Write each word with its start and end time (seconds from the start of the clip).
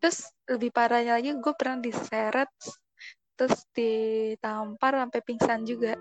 terus 0.00 0.32
lebih 0.48 0.72
parahnya 0.72 1.20
lagi 1.20 1.36
gue 1.36 1.54
pernah 1.54 1.78
diseret 1.78 2.48
terus 3.36 3.68
ditampar 3.76 4.96
sampai 4.96 5.20
pingsan 5.20 5.62
juga 5.68 5.94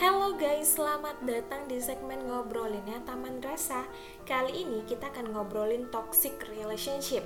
Halo 0.00 0.32
guys, 0.32 0.80
selamat 0.80 1.28
datang 1.28 1.68
di 1.68 1.76
segmen 1.76 2.24
ngobrolinnya 2.24 3.04
Taman 3.04 3.42
Rasa. 3.44 3.84
Kali 4.24 4.64
ini 4.64 4.80
kita 4.88 5.12
akan 5.12 5.36
ngobrolin 5.36 5.92
toxic 5.92 6.40
relationship. 6.48 7.20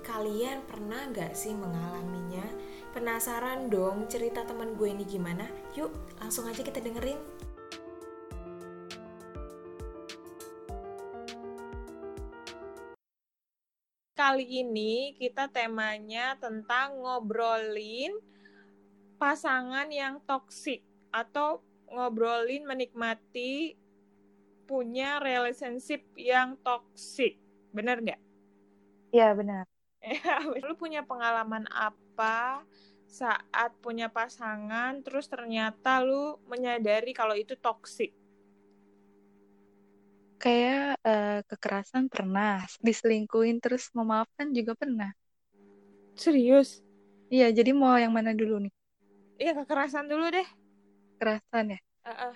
Kalian 0.00 0.64
pernah 0.64 1.04
gak 1.12 1.36
sih 1.36 1.52
mengalaminya? 1.52 2.46
Penasaran 2.96 3.68
dong 3.68 4.08
cerita 4.08 4.40
teman 4.40 4.72
gue 4.72 4.88
ini 4.88 5.04
gimana? 5.04 5.44
Yuk, 5.76 5.92
langsung 6.16 6.48
aja 6.48 6.64
kita 6.64 6.80
dengerin. 6.80 7.20
Kali 14.24 14.64
ini 14.64 15.12
kita 15.20 15.52
temanya 15.52 16.32
tentang 16.40 16.96
ngobrolin 16.96 18.16
pasangan 19.20 19.84
yang 19.92 20.16
toksik 20.24 20.80
atau 21.12 21.60
ngobrolin 21.92 22.64
menikmati 22.64 23.76
punya 24.64 25.20
relationship 25.20 26.08
yang 26.16 26.56
toksik. 26.64 27.36
Bener 27.68 28.00
nggak? 28.00 28.16
Iya 29.12 29.36
benar. 29.36 29.68
Lu 30.64 30.72
punya 30.80 31.04
pengalaman 31.04 31.68
apa 31.68 32.64
saat 33.04 33.76
punya 33.84 34.08
pasangan 34.08 35.04
terus 35.04 35.28
ternyata 35.28 36.00
lu 36.00 36.40
menyadari 36.48 37.12
kalau 37.12 37.36
itu 37.36 37.60
toksik? 37.60 38.16
Kayak 40.44 41.00
uh, 41.00 41.40
kekerasan 41.48 42.12
pernah, 42.12 42.60
diselingkuhin 42.84 43.64
terus 43.64 43.88
memaafkan 43.96 44.52
juga 44.52 44.76
pernah. 44.76 45.08
Serius? 46.20 46.84
Iya, 47.32 47.48
jadi 47.48 47.72
mau 47.72 47.96
yang 47.96 48.12
mana 48.12 48.36
dulu 48.36 48.60
nih? 48.68 48.74
Iya, 49.40 49.56
kekerasan 49.64 50.04
dulu 50.12 50.28
deh 50.28 50.44
kekerasan 51.24 51.78
ya 51.78 51.80
uh 52.04 52.10
-uh. 52.10 52.34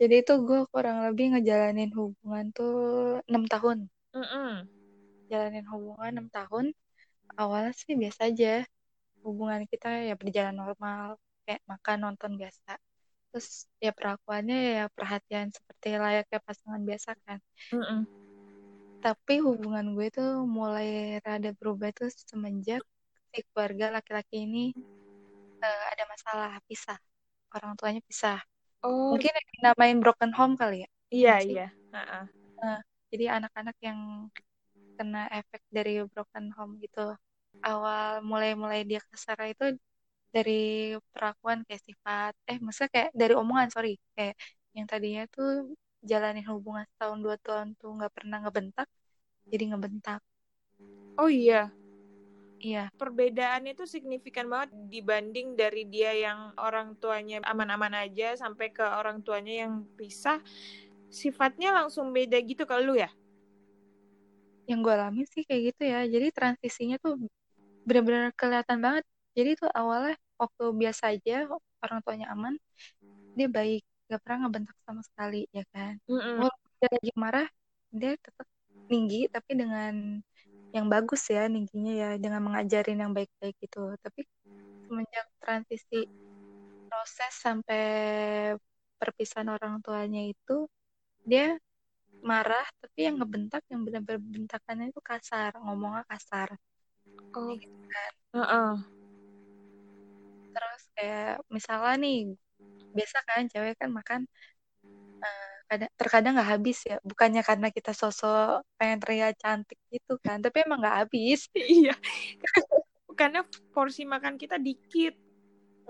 jadi 0.00 0.14
itu 0.24 0.34
gue 0.46 0.64
kurang 0.72 1.04
lebih 1.04 1.36
ngejalanin 1.36 1.92
hubungan 1.92 2.46
tuh 2.56 3.20
enam 3.28 3.44
tahun 3.44 3.78
uh 4.16 4.22
-uh. 4.22 4.50
jalanin 5.28 5.66
hubungan 5.68 6.08
enam 6.16 6.28
tahun 6.32 6.72
awalnya 7.36 7.76
sih 7.76 7.92
biasa 7.98 8.32
aja 8.32 8.64
hubungan 9.20 9.68
kita 9.68 10.08
ya 10.08 10.14
berjalan 10.16 10.56
normal 10.56 11.20
kayak 11.44 11.60
makan 11.68 11.98
nonton 12.08 12.40
biasa 12.40 12.80
terus 13.30 13.70
ya 13.78 13.94
perakuannya 13.94 14.58
ya 14.76 14.84
perhatian 14.90 15.54
seperti 15.54 15.96
layaknya 15.96 16.38
pasangan 16.42 16.82
biasa 16.82 17.10
kan 17.24 17.38
uh 17.70 17.78
-uh. 17.78 18.00
tapi 19.00 19.38
hubungan 19.38 19.94
gue 19.94 20.10
tuh 20.10 20.44
mulai 20.44 21.22
rada 21.22 21.54
berubah 21.54 21.94
tuh 21.94 22.10
semenjak 22.10 22.82
si 23.30 23.46
keluarga 23.54 23.94
laki-laki 23.94 24.44
ini 24.44 24.74
uh, 25.62 25.84
ada 25.94 26.04
masalah 26.10 26.50
pisah 26.66 26.98
orang 27.54 27.74
tuanya 27.76 28.02
pisah. 28.06 28.38
Oh. 28.80 29.12
Mungkin 29.14 29.32
yang 29.34 29.48
namain 29.72 29.98
broken 30.00 30.32
home 30.32 30.54
kali 30.56 30.86
ya? 30.86 30.90
Iya, 31.10 31.34
iya. 31.44 31.66
Uh-uh. 31.90 32.24
Nah, 32.62 32.78
jadi 33.10 33.24
anak-anak 33.40 33.76
yang 33.82 34.30
kena 34.96 35.26
efek 35.32 35.64
dari 35.68 36.00
broken 36.06 36.54
home 36.54 36.78
gitu. 36.80 37.12
Awal 37.60 38.22
mulai-mulai 38.22 38.86
dia 38.86 39.02
kasar 39.10 39.36
itu 39.50 39.76
dari 40.34 40.94
perlakuan 41.12 41.58
kayak 41.66 41.82
sifat, 41.88 42.32
eh 42.50 42.58
maksudnya 42.62 42.90
kayak 42.96 43.10
dari 43.20 43.34
omongan, 43.34 43.68
sorry. 43.74 43.92
Kayak 44.16 44.34
yang 44.76 44.86
tadinya 44.90 45.22
tuh 45.34 45.74
jalanin 46.10 46.46
hubungan 46.50 46.84
setahun 46.90 47.18
dua 47.24 47.36
tahun 47.44 47.68
tuh 47.80 47.90
nggak 47.98 48.12
pernah 48.16 48.38
ngebentak, 48.44 48.88
jadi 49.50 49.64
ngebentak. 49.74 50.20
Oh 51.20 51.28
iya, 51.28 51.68
Iya. 52.60 52.92
Perbedaannya 52.92 53.72
itu 53.72 53.88
signifikan 53.88 54.44
banget 54.52 54.76
dibanding 54.92 55.56
dari 55.56 55.88
dia 55.88 56.12
yang 56.12 56.52
orang 56.60 56.92
tuanya 57.00 57.40
aman-aman 57.48 57.96
aja 58.04 58.36
sampai 58.36 58.68
ke 58.68 58.84
orang 58.84 59.24
tuanya 59.24 59.64
yang 59.64 59.88
pisah. 59.96 60.44
Sifatnya 61.08 61.72
langsung 61.72 62.12
beda 62.12 62.36
gitu 62.44 62.68
kalau 62.68 62.92
lu 62.92 62.94
ya? 63.00 63.08
Yang 64.68 64.78
gue 64.84 64.92
alami 64.92 65.22
sih 65.24 65.42
kayak 65.48 65.72
gitu 65.72 65.82
ya. 65.88 66.04
Jadi 66.04 66.26
transisinya 66.36 66.96
tuh 67.00 67.16
benar-benar 67.88 68.36
kelihatan 68.36 68.78
banget. 68.84 69.04
Jadi 69.36 69.50
tuh 69.58 69.70
awalnya 69.70 70.14
waktu 70.40 70.64
biasa 70.74 71.14
aja 71.14 71.46
orang 71.80 71.98
tuanya 72.04 72.26
aman, 72.34 72.54
dia 73.38 73.48
baik, 73.48 73.82
gak 74.10 74.20
pernah 74.26 74.46
ngebentak 74.46 74.76
sama 74.82 75.02
sekali 75.06 75.46
ya 75.54 75.64
kan. 75.70 75.96
Mm 76.10 76.18
-mm. 76.18 76.36
Walaupun 76.44 76.70
dia 76.80 76.88
lagi 76.90 77.12
marah, 77.14 77.48
dia 77.94 78.12
tetap 78.18 78.46
tinggi 78.90 79.30
tapi 79.30 79.50
dengan 79.54 79.94
yang 80.70 80.86
bagus 80.86 81.26
ya 81.26 81.50
tingginya 81.50 81.94
ya 81.94 82.10
dengan 82.18 82.42
mengajarin 82.42 82.98
yang 82.98 83.12
baik-baik 83.14 83.54
gitu. 83.62 83.94
Tapi 84.02 84.26
semenjak 84.86 85.26
transisi 85.38 86.06
proses 86.90 87.32
sampai 87.38 87.84
perpisahan 88.98 89.46
orang 89.46 89.78
tuanya 89.80 90.26
itu 90.26 90.66
dia 91.22 91.54
marah 92.20 92.66
tapi 92.82 93.08
yang 93.08 93.16
ngebentak 93.22 93.64
yang 93.72 93.86
benar-benar 93.86 94.20
bentakannya 94.20 94.92
itu 94.92 95.00
kasar 95.00 95.54
ngomongnya 95.56 96.04
kasar. 96.10 96.58
Oh. 97.34 97.54
Gitu 97.54 97.78
kan. 97.86 98.12
Uh 98.34 98.42
-uh. 98.42 98.70
Kayak 101.00 101.40
misalnya 101.48 101.96
nih 102.04 102.16
biasa 102.92 103.16
kan 103.24 103.48
cewek 103.48 103.74
kan 103.80 103.88
makan 103.88 104.20
uh, 105.24 105.56
kadang 105.70 105.90
terkadang 105.96 106.32
nggak 106.36 106.50
habis 106.58 106.78
ya. 106.84 106.96
Bukannya 107.00 107.40
karena 107.46 107.68
kita 107.72 107.96
sosok 107.96 108.66
pengen 108.76 108.98
terlihat 109.00 109.40
cantik 109.40 109.78
gitu 109.88 110.20
kan 110.20 110.44
tapi 110.44 110.66
emang 110.66 110.84
nggak 110.84 111.06
habis. 111.06 111.48
Iya. 111.56 111.96
Karena 113.16 113.40
porsi 113.72 114.02
makan 114.04 114.36
kita 114.36 114.60
dikit. 114.60 115.16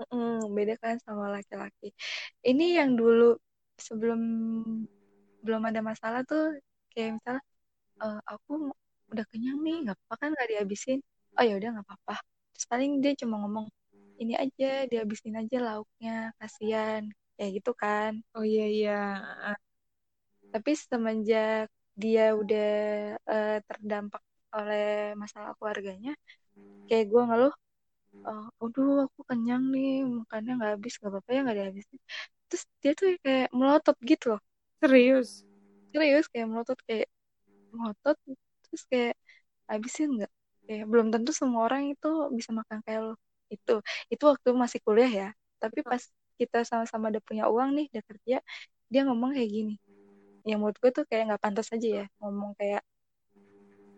Mm, 0.09 0.55
beda 0.57 0.75
kan 0.81 0.95
sama 1.03 1.29
laki-laki. 1.29 1.93
Ini 2.41 2.81
yang 2.81 2.97
dulu 2.97 3.37
sebelum 3.77 4.21
belum 5.41 5.61
ada 5.69 5.81
masalah 5.81 6.21
tuh 6.25 6.57
kayak 6.93 7.17
misalnya 7.17 7.41
e, 8.01 8.07
aku 8.29 8.73
udah 9.11 9.25
kenyang 9.29 9.59
nih 9.65 9.75
nggak 9.85 9.97
apa-apa 9.97 10.15
kan 10.21 10.29
nggak 10.33 10.49
dihabisin. 10.57 10.99
Oh 11.37 11.43
ya 11.45 11.53
udah 11.59 11.69
nggak 11.77 11.85
apa-apa. 11.85 12.15
Terus 12.53 12.65
paling 12.71 12.91
dia 13.03 13.13
cuma 13.21 13.35
ngomong 13.45 13.67
ini 14.21 14.33
aja 14.43 14.85
dihabisin 14.91 15.35
aja 15.41 15.57
lauknya 15.67 16.11
kasihan. 16.39 17.03
Kayak 17.35 17.51
gitu 17.57 17.71
kan. 17.73 18.11
Oh 18.37 18.45
iya 18.45 18.65
iya. 18.69 18.99
Tapi 20.53 20.71
semenjak 20.77 21.67
dia 22.01 22.31
udah 22.41 22.69
uh, 23.27 23.57
terdampak 23.67 24.23
oleh 24.51 25.15
masalah 25.15 25.55
keluarganya 25.55 26.11
kayak 26.87 27.07
gue 27.07 27.21
ngeluh 27.23 27.55
oh, 28.27 28.45
aduh 28.59 29.07
aku 29.07 29.21
kenyang 29.29 29.63
nih 29.71 30.03
makannya 30.03 30.51
nggak 30.59 30.71
habis 30.75 30.93
nggak 30.99 31.11
apa-apa 31.11 31.29
ya 31.31 31.39
nggak 31.45 31.57
dihabisin. 31.59 31.99
Terus 32.51 32.63
dia 32.81 32.91
tuh 32.99 33.07
kayak 33.23 33.47
melotot 33.55 33.97
gitu 34.03 34.25
loh. 34.35 34.41
Serius? 34.81 35.29
Serius 35.91 36.25
kayak 36.31 36.47
melotot 36.51 36.79
kayak 36.87 37.07
melotot 37.71 38.17
terus 38.67 38.83
kayak 38.91 39.15
habisin 39.71 40.09
nggak? 40.19 40.31
Kayak 40.67 40.85
belum 40.91 41.07
tentu 41.13 41.31
semua 41.31 41.61
orang 41.67 41.83
itu 41.93 42.09
bisa 42.35 42.51
makan 42.51 42.79
kayak 42.85 43.01
lo 43.07 43.13
itu 43.51 43.75
itu 44.07 44.23
waktu 44.23 44.49
masih 44.55 44.79
kuliah 44.81 45.11
ya. 45.11 45.29
Tapi 45.61 45.83
pas 45.83 46.01
kita 46.39 46.65
sama-sama 46.65 47.13
udah 47.13 47.23
punya 47.23 47.45
uang 47.51 47.69
nih 47.77 47.85
udah 47.93 48.03
kerja 48.07 48.37
dia 48.91 49.01
ngomong 49.07 49.35
kayak 49.35 49.49
gini. 49.51 49.75
Yang 50.47 50.57
menurut 50.63 50.77
gue 50.81 50.91
tuh 50.95 51.05
kayak 51.05 51.23
nggak 51.31 51.41
pantas 51.43 51.67
aja 51.75 51.87
ya 52.03 52.05
ngomong 52.23 52.55
kayak 52.57 52.81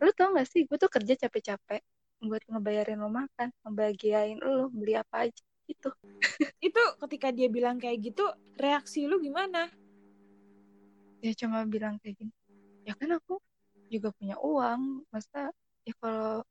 lu 0.03 0.11
tau 0.11 0.35
gak 0.35 0.51
sih 0.51 0.67
gue 0.67 0.75
tuh 0.75 0.91
kerja 0.91 1.15
capek-capek 1.15 1.79
buat 2.27 2.43
ngebayarin 2.51 2.99
lo 2.99 3.07
makan 3.07 3.55
ngebahagiain 3.63 4.35
lo 4.43 4.67
beli 4.67 4.99
apa 4.99 5.31
aja 5.31 5.43
gitu. 5.69 5.89
Itu 6.67 6.81
ketika 7.07 7.31
dia 7.31 7.47
bilang 7.47 7.79
kayak 7.79 8.11
gitu 8.11 8.27
reaksi 8.59 9.07
lu 9.07 9.23
gimana? 9.23 9.71
Ya 11.23 11.31
cuma 11.39 11.63
bilang 11.63 11.95
kayak 12.03 12.19
gini 12.19 12.33
ya 12.83 12.93
kan 12.99 13.09
aku 13.15 13.39
juga 13.87 14.11
punya 14.15 14.35
uang 14.39 15.07
masa 15.11 15.51
ya 15.87 15.93
kalau 15.99 16.43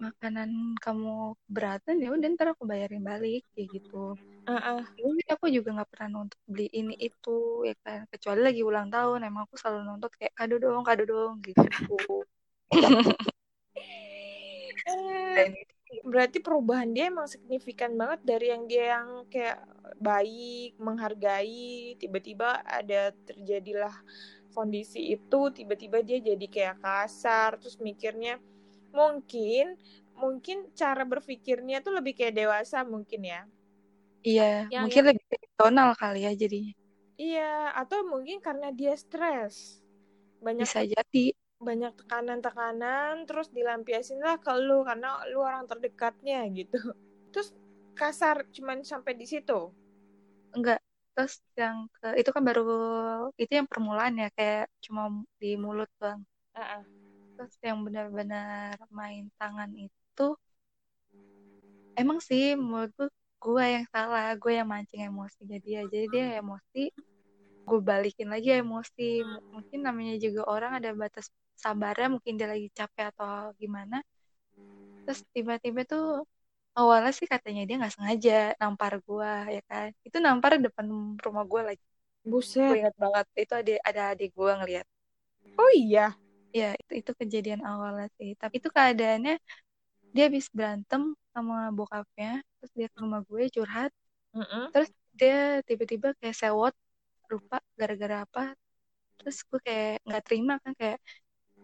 makanan 0.00 0.80
kamu 0.80 1.36
beratan 1.44 2.00
ya 2.00 2.08
udah 2.10 2.28
ntar 2.32 2.56
aku 2.56 2.64
bayarin 2.64 3.04
balik 3.04 3.44
kayak 3.52 3.68
gitu. 3.76 4.16
Uh 4.48 4.56
-uh. 4.56 4.80
aku 5.28 5.52
juga 5.52 5.76
nggak 5.76 5.90
pernah 5.92 6.08
nuntut 6.18 6.40
beli 6.48 6.66
ini 6.72 6.96
itu 6.96 7.68
ya 7.68 7.76
kan. 7.84 8.08
Kecuali 8.08 8.40
lagi 8.40 8.64
ulang 8.64 8.88
tahun 8.88 9.28
emang 9.28 9.44
aku 9.44 9.60
selalu 9.60 9.84
nuntut 9.84 10.12
kayak 10.16 10.32
kado 10.32 10.56
dong 10.56 10.82
kado 10.82 11.04
dong 11.04 11.44
gitu. 11.44 11.60
Berarti 16.00 16.38
perubahan 16.40 16.90
dia 16.96 17.12
emang 17.12 17.28
signifikan 17.28 17.92
banget 17.98 18.24
dari 18.24 18.46
yang 18.48 18.64
dia 18.64 18.96
yang 18.96 19.28
kayak 19.28 19.60
baik 20.00 20.78
menghargai 20.80 21.98
tiba-tiba 22.00 22.64
ada 22.64 23.12
terjadilah 23.28 23.92
kondisi 24.50 25.14
itu 25.14 25.50
tiba-tiba 25.54 26.02
dia 26.02 26.18
jadi 26.18 26.46
kayak 26.46 26.76
kasar 26.82 27.58
terus 27.58 27.78
mikirnya 27.78 28.38
mungkin 28.90 29.78
mungkin 30.16 30.68
cara 30.76 31.02
berpikirnya 31.08 31.80
tuh 31.80 31.96
lebih 31.96 32.12
kayak 32.18 32.36
dewasa 32.36 32.84
mungkin 32.84 33.20
ya. 33.24 33.42
Iya 34.20 34.68
yang, 34.68 34.84
mungkin 34.84 35.16
lebih 35.16 35.24
tonal 35.56 35.96
kali 35.96 36.28
ya 36.28 36.32
jadinya. 36.36 36.76
Iya 37.16 37.72
atau 37.72 38.04
mungkin 38.04 38.38
karena 38.44 38.68
dia 38.68 38.92
stres. 38.96 39.80
Banyak 40.40 40.68
bisa 40.68 40.84
jadi. 40.84 41.36
banyak 41.60 41.92
tekanan-tekanan 41.92 43.28
terus 43.28 43.52
dilampiasin 43.52 44.16
lah 44.16 44.40
ke 44.40 44.48
lu 44.56 44.80
karena 44.80 45.20
lu 45.28 45.44
orang 45.44 45.68
terdekatnya 45.68 46.48
gitu. 46.56 46.96
Terus 47.32 47.52
kasar 47.92 48.48
cuman 48.48 48.80
sampai 48.80 49.12
di 49.12 49.28
situ? 49.28 49.68
Enggak 50.56 50.80
terus 51.20 51.42
yang 51.52 51.84
ke 52.00 52.16
itu 52.16 52.30
kan 52.32 52.40
baru 52.40 52.64
itu 53.36 53.52
yang 53.52 53.68
permulaan 53.68 54.16
ya 54.16 54.28
kayak 54.32 54.72
cuma 54.80 55.10
di 55.36 55.58
mulut 55.58 55.90
bang 56.00 56.22
uh-uh. 56.56 56.82
Terus 57.40 57.56
yang 57.64 57.80
benar-benar 57.88 58.76
main 58.92 59.32
tangan 59.40 59.72
itu 59.72 60.36
emang 61.96 62.20
sih 62.20 62.52
menurut 62.52 62.92
gue 63.40 63.64
yang 63.64 63.86
salah 63.88 64.36
gue 64.36 64.52
yang 64.60 64.68
mancing 64.68 65.08
emosinya 65.08 65.56
dia. 65.56 65.80
Jadi 65.88 66.04
dia 66.12 66.24
emosi 66.36 66.92
gue 67.64 67.80
balikin 67.80 68.28
lagi 68.28 68.60
emosi. 68.60 69.24
Mungkin 69.56 69.80
namanya 69.80 70.20
juga 70.20 70.44
orang 70.52 70.84
ada 70.84 70.92
batas 70.92 71.32
sabarnya 71.56 72.12
mungkin 72.20 72.36
dia 72.36 72.44
lagi 72.44 72.68
capek 72.76 73.08
atau 73.16 73.56
gimana. 73.56 74.04
Terus 75.08 75.24
tiba-tiba 75.32 75.88
tuh 75.88 76.28
awalnya 76.76 77.16
sih 77.16 77.24
katanya 77.24 77.64
dia 77.64 77.80
nggak 77.80 77.94
sengaja 77.96 78.52
nampar 78.60 79.00
gue 79.00 79.32
ya 79.56 79.62
kan? 79.64 79.96
Itu 80.04 80.20
nampar 80.20 80.60
depan 80.60 81.16
rumah 81.24 81.48
gue 81.48 81.62
lagi. 81.72 81.84
Buset. 82.20 82.68
gue 82.68 82.84
ingat 82.84 82.96
banget 83.00 83.26
itu 83.32 83.52
ada 83.56 83.72
ada 83.88 84.02
adik 84.12 84.36
gue 84.36 84.52
ngeliat. 84.60 84.84
Oh 85.56 85.72
iya 85.72 86.19
ya 86.58 86.74
itu 86.80 86.92
itu 87.00 87.10
kejadian 87.20 87.60
awalnya 87.70 88.06
sih. 88.18 88.30
Tapi 88.40 88.54
itu 88.60 88.68
keadaannya 88.76 89.34
dia 90.14 90.24
habis 90.28 90.46
berantem 90.56 91.02
sama 91.34 91.70
bokapnya 91.76 92.42
terus 92.58 92.72
dia 92.78 92.88
ke 92.92 92.98
rumah 93.02 93.20
gue 93.28 93.42
curhat. 93.54 93.90
Mm 94.30 94.46
-mm. 94.46 94.64
terus 94.72 94.90
dia 95.18 95.58
tiba-tiba 95.68 96.14
kayak 96.22 96.36
sewot 96.38 96.74
lupa 97.32 97.56
gara-gara 97.78 98.16
apa. 98.26 98.42
Terus 99.18 99.36
gue 99.48 99.60
kayak 99.66 99.92
nggak 100.06 100.22
terima 100.26 100.54
kan 100.62 100.72
kayak 100.80 100.98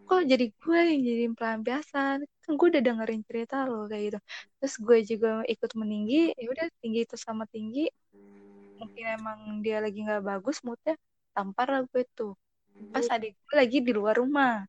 kok 0.06 0.22
jadi 0.30 0.44
gue 0.62 0.78
yang 0.90 1.00
jadi 1.08 1.24
pelampiasan? 1.38 2.18
Kan 2.42 2.52
gue 2.58 2.66
udah 2.72 2.82
dengerin 2.86 3.22
cerita 3.28 3.56
lo 3.70 3.86
kayak 3.90 4.02
gitu. 4.06 4.18
Terus 4.58 4.74
gue 4.86 4.98
juga 5.10 5.28
ikut 5.52 5.72
meninggi 5.80 6.16
ya 6.38 6.46
udah 6.54 6.66
tinggi 6.82 7.00
itu 7.06 7.16
sama 7.26 7.44
tinggi. 7.54 7.80
Mungkin 8.80 9.04
emang 9.18 9.38
dia 9.64 9.76
lagi 9.84 9.98
nggak 10.06 10.22
bagus 10.30 10.56
moodnya 10.66 10.94
tampar 11.34 11.66
lah 11.72 11.82
gue 11.90 12.02
tuh 12.16 12.32
pas 12.92 13.06
adik 13.12 13.32
gue 13.36 13.54
lagi 13.56 13.78
di 13.82 13.92
luar 13.92 14.18
rumah. 14.18 14.64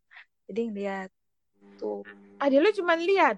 Jadi 0.48 0.62
ngeliat 0.72 1.10
tuh. 1.80 2.04
Adik 2.38 2.60
lu 2.62 2.70
cuma 2.76 2.94
lihat 2.96 3.38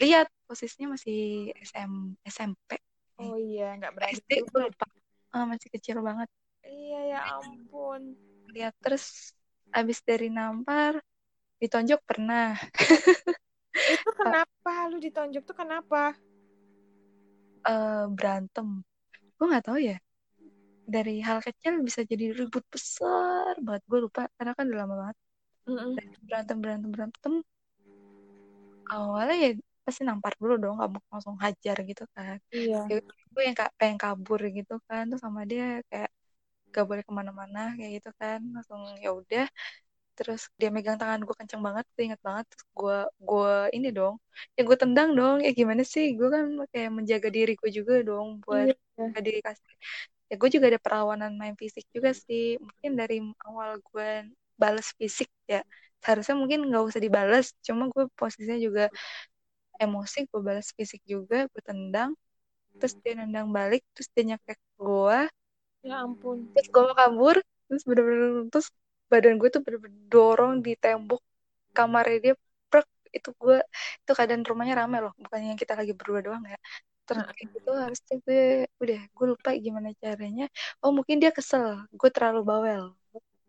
lihat 0.00 0.32
posisinya 0.48 0.96
masih 0.96 1.52
SM 1.60 2.16
SMP 2.24 2.80
oh 3.20 3.36
iya 3.36 3.76
nggak 3.76 3.92
berani 3.92 4.16
SD 4.16 4.30
gue 4.48 4.60
lupa. 4.64 4.86
Oh, 5.30 5.46
masih 5.46 5.68
kecil 5.70 6.02
banget. 6.02 6.26
Iya 6.66 7.00
ya 7.06 7.18
ampun. 7.38 8.16
Lihat 8.50 8.74
terus 8.82 9.36
abis 9.70 10.02
dari 10.02 10.32
nampar 10.32 10.98
ditonjok 11.60 12.00
pernah. 12.02 12.56
Itu 13.70 14.10
kenapa? 14.18 14.90
Lu 14.90 14.98
ditonjok 14.98 15.44
tuh 15.44 15.54
kenapa? 15.54 16.16
Uh, 17.62 18.08
berantem. 18.10 18.82
Gue 19.36 19.46
nggak 19.46 19.68
tahu 19.68 19.78
ya 19.78 20.00
dari 20.90 21.22
hal 21.22 21.38
kecil 21.46 21.80
bisa 21.86 22.02
jadi 22.02 22.34
ribut 22.34 22.64
besar 22.68 23.54
banget. 23.62 23.82
Gue 23.86 23.98
lupa 24.04 24.26
karena 24.36 24.52
kan 24.58 24.64
udah 24.66 24.80
lama 24.82 24.94
banget. 25.06 25.16
Mm 25.68 25.76
-mm. 25.76 25.92
berantem 26.26 26.56
berantem 26.58 26.90
berantem 26.90 27.34
awalnya 28.90 29.36
ya 29.38 29.50
pasti 29.86 30.02
nampar 30.02 30.34
dulu 30.36 30.54
dong 30.58 30.74
gak 30.82 30.90
mau 30.92 31.02
langsung 31.10 31.36
hajar 31.40 31.76
gitu 31.86 32.04
kan. 32.14 32.36
Iya. 32.52 32.86
Ya, 32.90 32.98
gue 33.06 33.42
yang 33.46 33.56
kayak 33.56 33.72
pengen 33.78 33.98
kabur 33.98 34.40
gitu 34.42 34.74
kan. 34.86 35.08
Terus 35.08 35.22
sama 35.22 35.46
dia 35.46 35.80
kayak 35.90 36.10
gak 36.74 36.84
boleh 36.86 37.02
ke 37.06 37.12
mana-mana 37.14 37.74
kayak 37.78 38.02
gitu 38.02 38.10
kan. 38.20 38.38
Langsung 38.54 38.82
ya 39.00 39.10
udah. 39.14 39.46
Terus 40.18 40.52
dia 40.60 40.68
megang 40.68 41.00
tangan 41.00 41.24
gue 41.24 41.34
kenceng 41.38 41.62
banget 41.64 41.86
gue 41.96 42.02
inget 42.06 42.20
banget. 42.22 42.44
Terus 42.50 42.66
gue 42.76 42.98
gue 43.24 43.54
ini 43.76 43.88
dong. 43.90 44.14
Ya 44.54 44.62
gue 44.68 44.76
tendang 44.78 45.10
dong. 45.18 45.36
Ya 45.42 45.50
gimana 45.54 45.82
sih? 45.82 46.14
Gue 46.18 46.28
kan 46.28 46.44
kayak 46.70 46.90
menjaga 46.92 47.28
diri 47.32 47.52
gue 47.56 47.70
juga 47.72 47.94
dong 48.04 48.42
buat 48.44 48.74
iya. 48.74 49.20
diri 49.24 49.40
kasih 49.40 49.74
ya 50.30 50.34
gue 50.38 50.50
juga 50.54 50.66
ada 50.70 50.80
perawanan 50.80 51.34
main 51.34 51.58
fisik 51.58 51.84
juga 51.90 52.14
sih. 52.14 52.56
Mungkin 52.62 52.90
dari 52.94 53.18
awal 53.44 53.82
gue 53.82 54.30
balas 54.60 54.94
fisik 54.94 55.28
ya 55.48 55.64
seharusnya 56.00 56.36
mungkin 56.36 56.64
nggak 56.68 56.84
usah 56.84 57.00
dibalas 57.00 57.52
cuma 57.60 57.88
gue 57.92 58.08
posisinya 58.16 58.56
juga 58.56 58.88
emosi 59.80 60.28
gue 60.28 60.40
balas 60.40 60.68
fisik 60.76 61.00
juga 61.04 61.48
gue 61.48 61.62
tendang 61.64 62.12
terus 62.76 62.96
dia 63.00 63.12
nendang 63.16 63.48
balik 63.52 63.84
terus 63.92 64.08
dia 64.12 64.24
nyekek 64.36 64.60
gue 64.80 65.18
ya 65.84 66.04
ampun. 66.04 66.44
Terus 66.52 66.68
gue 66.68 66.82
mau 66.84 66.96
kabur 66.96 67.36
terus 67.68 67.82
bener-bener 67.88 68.48
terus 68.52 68.68
badan 69.10 69.34
gue 69.40 69.48
tuh 69.48 69.60
bener-bener 69.64 70.00
dorong 70.12 70.60
di 70.64 70.72
tembok. 70.76 71.20
Kamarnya 71.76 72.18
dia 72.24 72.34
prek 72.68 72.88
itu 73.16 73.30
gue 73.36 73.58
itu 74.04 74.12
keadaan 74.16 74.44
rumahnya 74.44 74.84
rame 74.84 75.00
loh. 75.04 75.12
Bukan 75.16 75.40
yang 75.52 75.58
kita 75.60 75.72
lagi 75.76 75.92
berdua 75.96 76.20
doang 76.24 76.44
ya 76.44 76.58
terus 77.10 77.26
kayak 77.34 77.48
gitu 77.58 77.70
harusnya 77.74 78.14
gue 78.22 78.42
udah 78.78 79.00
gue 79.10 79.26
lupa 79.26 79.50
gimana 79.58 79.90
caranya. 79.98 80.46
Oh 80.78 80.94
mungkin 80.94 81.18
dia 81.18 81.34
kesel 81.34 81.82
gue 81.90 82.10
terlalu 82.14 82.40
bawel. 82.46 82.84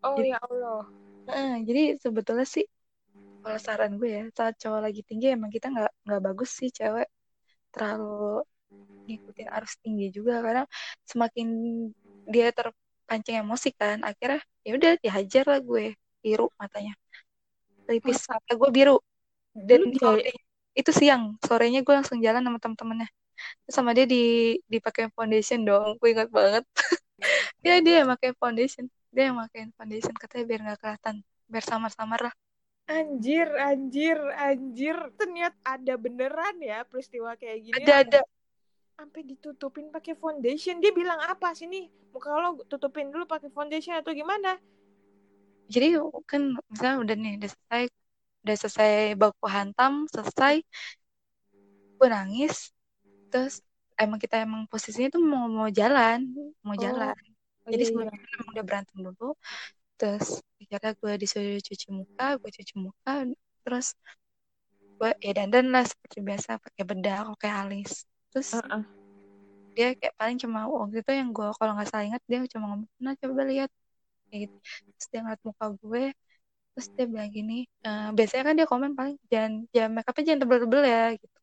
Oh 0.02 0.18
jadi, 0.18 0.34
ya 0.34 0.38
Allah. 0.42 0.82
Uh, 1.30 1.54
jadi 1.62 2.02
sebetulnya 2.02 2.42
sih 2.42 2.66
kalau 3.42 3.58
saran 3.62 4.02
gue 4.02 4.10
ya 4.10 4.22
saat 4.34 4.58
cowok 4.58 4.80
lagi 4.82 5.06
tinggi 5.06 5.30
emang 5.30 5.54
kita 5.54 5.70
nggak 5.70 5.92
nggak 6.02 6.22
bagus 6.26 6.50
sih 6.50 6.74
cewek. 6.74 7.06
Terlalu 7.70 8.42
ngikutin 9.06 9.48
arus 9.54 9.74
tinggi 9.78 10.10
juga 10.10 10.42
karena 10.42 10.66
semakin 11.06 11.48
dia 12.26 12.50
terpancing 12.50 13.46
emosi 13.46 13.70
kan 13.78 14.02
akhirnya 14.02 14.42
ya 14.66 14.72
udah 14.74 14.92
dihajar 14.98 15.44
lah 15.46 15.60
gue 15.62 15.94
biru 16.18 16.50
matanya. 16.58 16.98
Pelipis 17.86 18.26
mata 18.26 18.52
gue 18.58 18.70
biru. 18.74 18.98
Dan 19.52 19.92
sore, 20.00 20.32
itu 20.72 20.90
siang 20.90 21.36
sorenya 21.44 21.84
gue 21.84 21.94
langsung 21.94 22.18
jalan 22.24 22.40
sama 22.40 22.56
temen-temennya 22.56 23.10
sama 23.66 23.96
dia 23.96 24.06
di 24.06 24.56
dipakai 24.68 25.10
foundation 25.12 25.64
dong 25.66 25.96
gue 25.98 26.08
ingat 26.12 26.28
banget 26.28 26.64
ya 27.66 27.78
dia 27.80 28.02
yang 28.02 28.08
pakai 28.12 28.32
foundation 28.36 28.86
dia 29.12 29.30
yang 29.30 29.38
pakai 29.38 29.68
foundation 29.76 30.14
katanya 30.16 30.44
biar 30.48 30.60
nggak 30.64 30.78
kelihatan 30.80 31.16
biar 31.50 31.64
samar-samar 31.64 32.20
lah 32.30 32.34
Anjir, 32.90 33.46
anjir, 33.62 34.18
anjir. 34.34 34.96
Ternyata 35.14 35.54
ada 35.62 35.94
beneran 35.94 36.58
ya 36.58 36.82
peristiwa 36.82 37.38
kayak 37.38 37.58
gini. 37.62 37.78
Ada, 37.78 37.92
ada. 38.02 38.20
Sampai 38.98 39.22
ditutupin 39.22 39.88
pakai 39.94 40.18
foundation. 40.18 40.82
Dia 40.82 40.90
bilang 40.90 41.22
apa 41.22 41.54
sih 41.54 41.70
nih? 41.70 41.86
Muka 42.10 42.34
lo 42.36 42.58
tutupin 42.66 43.08
dulu 43.08 43.24
pakai 43.24 43.48
foundation 43.54 43.96
atau 43.96 44.12
gimana? 44.12 44.58
Jadi 45.70 45.96
kan 46.28 46.58
misalnya 46.68 46.96
udah 47.00 47.16
nih, 47.16 47.32
udah 47.40 47.50
selesai, 47.54 47.84
udah 48.44 48.56
selesai 48.60 48.92
baku 49.16 49.46
hantam, 49.48 50.04
selesai, 50.12 50.60
gue 51.96 52.08
nangis, 52.10 52.74
terus 53.32 53.54
emang 54.02 54.18
kita 54.24 54.36
emang 54.46 54.62
posisinya 54.72 55.08
tuh 55.14 55.22
mau 55.32 55.44
mau 55.58 55.68
jalan, 55.80 56.18
mau 56.66 56.76
Oh, 56.78 56.82
jalan. 56.84 57.16
oh 57.66 57.70
Jadi 57.72 57.82
iya, 57.82 57.88
iya. 57.88 57.88
sebelumnya 57.88 58.18
emang 58.36 58.48
udah 58.54 58.64
berantem 58.68 58.98
dulu, 59.06 59.26
terus 59.98 60.26
akhirnya 60.60 60.92
gue 61.00 61.12
disuruh 61.22 61.58
cuci 61.68 61.86
muka, 61.98 62.24
gue 62.40 62.50
cuci 62.58 62.74
muka, 62.86 63.12
terus 63.64 63.86
gue 64.98 65.10
ya 65.26 65.32
dandan 65.38 65.66
lah 65.74 65.84
seperti 65.90 66.18
biasa 66.28 66.50
pakai 66.64 66.82
bedak, 66.90 67.20
pakai 67.36 67.50
alis. 67.60 67.90
Terus 68.30 68.50
Uh-uh. 68.54 68.82
dia 69.76 69.88
kayak 70.00 70.14
paling 70.20 70.36
cuma 70.42 70.58
waktu 70.68 70.96
itu 71.02 71.12
yang 71.20 71.28
gue 71.36 71.48
kalau 71.58 71.72
nggak 71.76 71.88
salah 71.90 72.04
ingat 72.08 72.22
dia 72.30 72.38
cuma 72.52 72.64
ngomong, 72.70 72.90
nah 73.04 73.14
coba 73.22 73.42
lihat, 73.50 73.70
kayak 74.28 74.40
gitu. 74.48 74.56
Terus 74.96 75.06
dia 75.12 75.20
ngeliat 75.24 75.42
muka 75.48 75.64
gue, 75.82 76.02
terus 76.72 76.86
dia 76.96 77.04
bilang 77.12 77.30
gini, 77.38 77.54
"Eh, 77.86 78.08
biasanya 78.16 78.42
kan 78.48 78.54
dia 78.58 78.66
komen 78.72 78.92
paling 78.98 79.16
jangan 79.32 79.52
jangan 79.74 79.90
make 79.96 80.08
upnya 80.10 80.24
jangan 80.28 80.40
tebel-tebel 80.44 80.82
ya 80.94 81.02
gitu. 81.22 81.38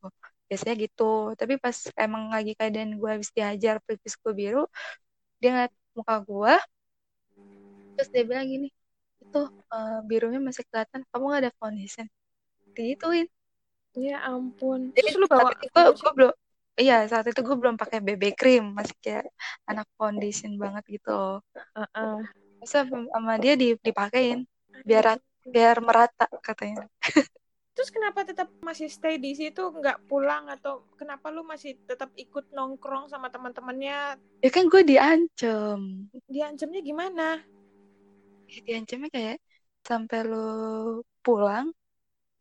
Biasanya 0.49 0.75
gitu. 0.81 1.37
Tapi 1.37 1.61
pas 1.61 1.77
emang 1.93 2.33
lagi 2.33 2.57
keadaan 2.57 2.97
gue 2.97 3.09
habis 3.09 3.29
dihajar 3.29 3.77
pelipis 3.85 4.17
gue 4.17 4.33
biru, 4.33 4.65
dia 5.37 5.49
ngeliat 5.53 5.73
muka 5.93 6.15
gue, 6.25 6.53
terus 7.95 8.09
dia 8.09 8.23
bilang 8.25 8.47
gini, 8.49 8.67
itu 9.21 9.41
eh, 9.47 9.99
birunya 10.09 10.41
masih 10.41 10.65
kelihatan, 10.67 11.05
kamu 11.13 11.23
gak 11.29 11.41
ada 11.45 11.51
foundation. 11.61 12.05
Digituin. 12.73 13.27
Ya 13.97 14.21
ampun. 14.25 14.93
Jadi 14.93 15.09
lu 15.17 15.25
bawa 15.25 15.49
gue, 15.53 15.83
gue 15.97 16.11
belum, 16.13 16.33
iya 16.77 17.03
saat 17.09 17.25
itu 17.27 17.41
gue 17.41 17.57
belum 17.57 17.75
pakai 17.75 17.99
BB 17.99 18.37
cream, 18.37 18.71
masih 18.77 18.95
kayak 19.01 19.27
anak 19.65 19.89
foundation 19.97 20.55
banget 20.55 20.83
gitu 20.87 21.09
loh. 21.09 21.37
Uh-uh. 21.75 22.23
Terus 22.63 22.71
sama 22.85 23.33
dia 23.41 23.53
dipakein 23.57 24.45
biar 24.85 25.19
biar 25.43 25.81
merata 25.81 26.29
katanya. 26.39 26.85
Terus 27.79 27.95
kenapa 27.95 28.27
tetap 28.27 28.51
masih 28.59 28.91
stay 28.91 29.15
di 29.15 29.31
situ 29.31 29.71
nggak 29.71 30.11
pulang 30.11 30.51
atau 30.51 30.83
kenapa 30.99 31.31
lu 31.31 31.47
masih 31.47 31.79
tetap 31.87 32.11
ikut 32.19 32.51
nongkrong 32.51 33.07
sama 33.07 33.31
teman-temannya? 33.31 34.19
Ya 34.43 34.49
kan 34.51 34.67
gue 34.67 34.83
diancem. 34.83 36.11
Diancamnya 36.27 36.83
gimana? 36.83 37.39
Ya, 38.51 38.59
diancamnya 38.67 39.07
kayak 39.07 39.37
sampai 39.87 40.27
lu 40.27 40.51
pulang, 41.23 41.71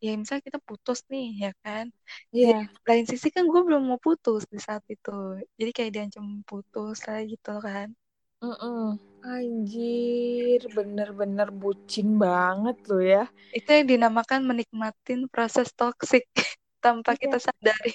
ya 0.03 0.11
misalnya 0.19 0.43
kita 0.43 0.59
putus 0.59 1.07
nih 1.07 1.47
ya 1.47 1.51
kan. 1.63 1.87
Iya. 2.35 2.67
Di 2.67 2.83
lain 2.83 3.05
sisi 3.07 3.31
kan 3.31 3.47
gue 3.47 3.61
belum 3.63 3.95
mau 3.95 3.95
putus 3.95 4.43
di 4.51 4.59
saat 4.59 4.83
itu. 4.91 5.39
Jadi 5.55 5.71
kayak 5.71 5.91
diancam 5.95 6.43
putus 6.43 7.07
lah 7.07 7.23
gitu 7.23 7.63
kan. 7.63 7.95
Mm-mm. 8.43 8.99
Anjir, 9.23 10.59
bener-bener 10.75 11.47
bucin 11.61 12.07
banget 12.23 12.77
loh 12.89 13.01
ya. 13.03 13.23
Itu 13.57 13.69
yang 13.75 13.87
dinamakan 13.91 14.41
menikmatin 14.49 15.19
proses 15.33 15.67
toksik 15.75 16.23
tanpa 16.83 17.11
Iya. 17.11 17.17
kita 17.19 17.37
sadari. 17.39 17.91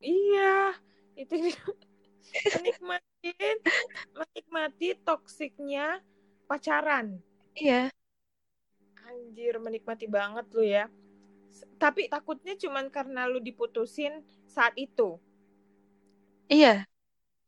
Iya, 0.00 0.72
itu 1.20 1.34
menikmatin, 2.54 3.56
menikmati 4.18 4.88
toksiknya 5.06 5.86
pacaran. 6.48 7.06
Iya, 7.54 7.90
Anjir, 9.08 9.54
menikmati 9.64 10.06
banget 10.16 10.46
lu 10.56 10.64
ya. 10.76 10.84
Tapi 11.82 12.02
takutnya 12.14 12.54
cuman 12.62 12.86
karena 12.96 13.22
lu 13.32 13.38
diputusin 13.48 14.14
saat 14.54 14.74
itu. 14.86 15.08
iya, 16.48 16.86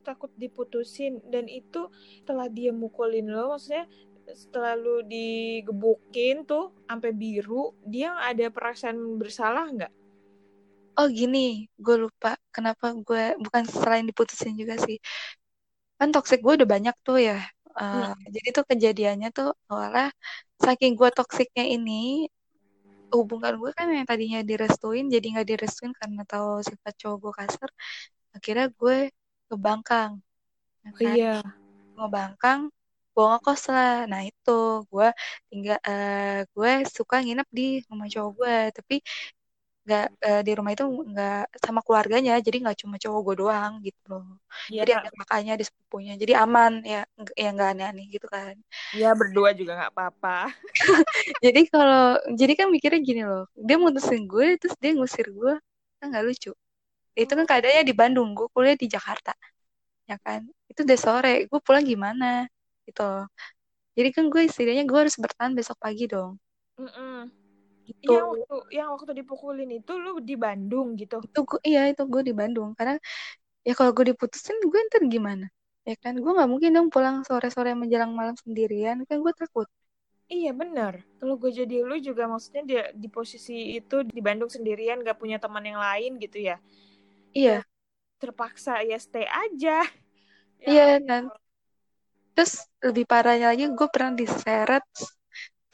Takut 0.09 0.33
diputusin 0.41 1.21
dan 1.29 1.45
itu 1.53 1.93
setelah 2.25 2.49
dia 2.49 2.73
mukulin 2.73 3.29
lo, 3.29 3.53
maksudnya 3.53 3.85
setelah 4.33 4.73
lu 4.73 5.05
digebukin 5.05 6.49
tuh 6.49 6.73
sampai 6.88 7.12
biru, 7.12 7.77
dia 7.85 8.17
ada 8.25 8.49
perasaan 8.49 9.21
bersalah 9.21 9.69
nggak? 9.69 9.93
Oh 10.99 11.07
gini, 11.12 11.69
gue 11.77 11.97
lupa 12.09 12.41
kenapa 12.50 12.97
gue 12.97 13.37
bukan 13.38 13.62
selain 13.69 14.09
diputusin 14.09 14.57
juga 14.57 14.81
sih. 14.81 14.97
Kan 16.00 16.11
toxic 16.11 16.41
gue 16.41 16.59
udah 16.59 16.69
banyak 16.69 16.97
tuh 17.05 17.21
ya. 17.21 17.38
Uh, 17.79 18.11
Jadi 18.27 18.49
tuh 18.50 18.65
kejadiannya 18.67 19.29
tuh 19.31 19.55
awalnya 19.71 20.11
saking 20.59 20.99
gue 20.99 21.09
toksiknya 21.15 21.69
ini 21.71 22.27
hubungan 23.15 23.57
gue 23.57 23.71
kan 23.79 23.88
yang 23.88 24.05
tadinya 24.05 24.41
direstuin 24.45 25.09
jadi 25.09 25.27
nggak 25.38 25.49
direstuin 25.49 25.93
karena 25.97 26.23
tahu 26.29 26.61
sifat 26.67 26.95
cowok 26.99 27.17
gue 27.23 27.33
kasar. 27.38 27.71
Akhirnya 28.35 28.67
gue 28.75 28.97
ke 29.49 29.57
Bangkang, 29.57 30.12
ya 30.85 30.90
kan? 30.93 31.14
Iya. 31.17 31.35
Bangkang, 32.14 32.61
gue 33.14 33.25
ngekos 33.31 33.62
lah. 33.75 34.07
Nah 34.11 34.21
itu. 34.28 34.50
Gue 34.93 35.09
tinggal, 35.50 35.78
uh, 35.83 36.47
gue 36.55 36.71
suka 36.97 37.17
nginep 37.25 37.49
di 37.59 37.62
rumah 37.90 38.07
cowok 38.12 38.31
gue, 38.38 38.57
tapi 38.76 38.95
nggak 39.88 40.07
uh, 40.21 40.40
di 40.45 40.52
rumah 40.52 40.73
itu 40.76 40.85
nggak 40.85 41.43
sama 41.64 41.81
keluarganya. 41.83 42.33
Jadi 42.47 42.57
nggak 42.62 42.78
cuma 42.85 42.97
cowok 43.02 43.21
gue 43.26 43.35
doang 43.43 43.73
gitu 43.83 44.00
loh. 44.11 44.25
Iya. 44.71 44.81
jadi 44.85 44.90
ada 45.00 45.11
kakaknya 45.19 45.52
ada 45.57 45.64
sepupunya. 45.67 46.12
Jadi 46.21 46.33
aman. 46.37 46.73
Ya 46.85 47.00
nggak- 47.19 47.37
ya 47.43 47.49
nggak 47.57 47.69
aneh-aneh 47.75 48.07
gitu 48.14 48.26
kan. 48.31 48.55
Ya 48.95 49.11
berdua 49.19 49.50
juga 49.59 49.73
nggak 49.78 49.93
apa-apa. 49.97 50.52
jadi 51.45 51.61
kalau 51.73 52.21
jadi 52.37 52.52
kan 52.55 52.67
mikirnya 52.71 53.00
gini 53.02 53.23
loh. 53.26 53.45
Dia 53.57 53.76
mutusin 53.81 54.28
gue 54.31 54.61
terus 54.61 54.76
dia 54.78 54.93
ngusir 54.95 55.26
gue 55.33 55.55
kan 55.99 56.07
nggak 56.14 56.25
lucu 56.31 56.52
itu 57.18 57.32
kan 57.38 57.46
keadaannya 57.50 57.84
di 57.90 57.94
Bandung 58.00 58.28
gue 58.38 58.46
kuliah 58.54 58.78
di 58.78 58.87
Jakarta. 58.87 59.34
Ya 60.08 60.16
kan? 60.22 60.46
Itu 60.70 60.87
udah 60.87 60.98
sore 60.98 61.34
gue 61.50 61.60
pulang 61.66 61.84
gimana? 61.84 62.46
Gitu 62.87 63.26
jadi 63.98 64.14
kan 64.14 64.30
gue 64.30 64.46
istilahnya 64.46 64.87
gue 64.87 64.94
harus 64.94 65.18
bertahan 65.18 65.58
besok 65.58 65.75
pagi 65.82 66.06
dong. 66.06 66.38
Mm-mm. 66.78 67.26
gitu. 67.90 68.14
Yang 68.14 68.26
waktu 68.30 68.56
yang 68.70 68.88
waktu 68.94 69.12
dipukulin 69.26 69.70
itu 69.75 69.92
lu 69.98 70.22
di 70.22 70.38
Bandung 70.38 70.94
gitu. 70.94 71.18
itu 71.18 71.40
gue 71.42 71.60
iya 71.66 71.90
itu 71.90 72.06
gue 72.06 72.22
di 72.22 72.30
Bandung. 72.30 72.78
Karena 72.78 72.94
ya 73.66 73.75
kalau 73.75 73.90
gue 73.90 74.14
diputusin 74.14 74.54
gue 74.62 74.80
ntar 74.87 75.02
gimana? 75.10 75.50
Ya 75.82 75.98
kan? 75.98 76.14
Gue 76.14 76.30
nggak 76.30 76.46
mungkin 76.46 76.70
dong 76.78 76.88
pulang 76.94 77.26
sore-sore 77.26 77.75
menjelang 77.75 78.14
malam 78.14 78.38
sendirian 78.38 79.02
kan 79.02 79.18
gue 79.18 79.34
takut. 79.34 79.66
Iya 80.30 80.54
benar. 80.54 81.02
Kalau 81.18 81.34
gue 81.34 81.50
jadi 81.50 81.82
lu 81.82 81.98
juga 81.98 82.30
maksudnya 82.30 82.62
dia 82.62 82.82
di 82.94 83.10
posisi 83.10 83.75
itu 83.75 84.06
di 84.06 84.20
Bandung 84.22 84.52
sendirian 84.52 85.00
gak 85.00 85.18
punya 85.18 85.40
teman 85.42 85.64
yang 85.64 85.80
lain 85.80 86.20
gitu 86.22 86.38
ya. 86.38 86.60
Iya. 87.38 87.59
Terpaksa 88.18 88.83
ya 88.83 88.99
stay 88.99 89.26
aja. 89.26 89.87
Ya. 90.59 90.66
Iya 90.66 90.88
kan 91.07 91.25
terus 92.38 92.71
lebih 92.78 93.02
parahnya 93.11 93.50
lagi 93.50 93.66
gue 93.66 93.88
pernah 93.90 94.14
diseret 94.14 94.87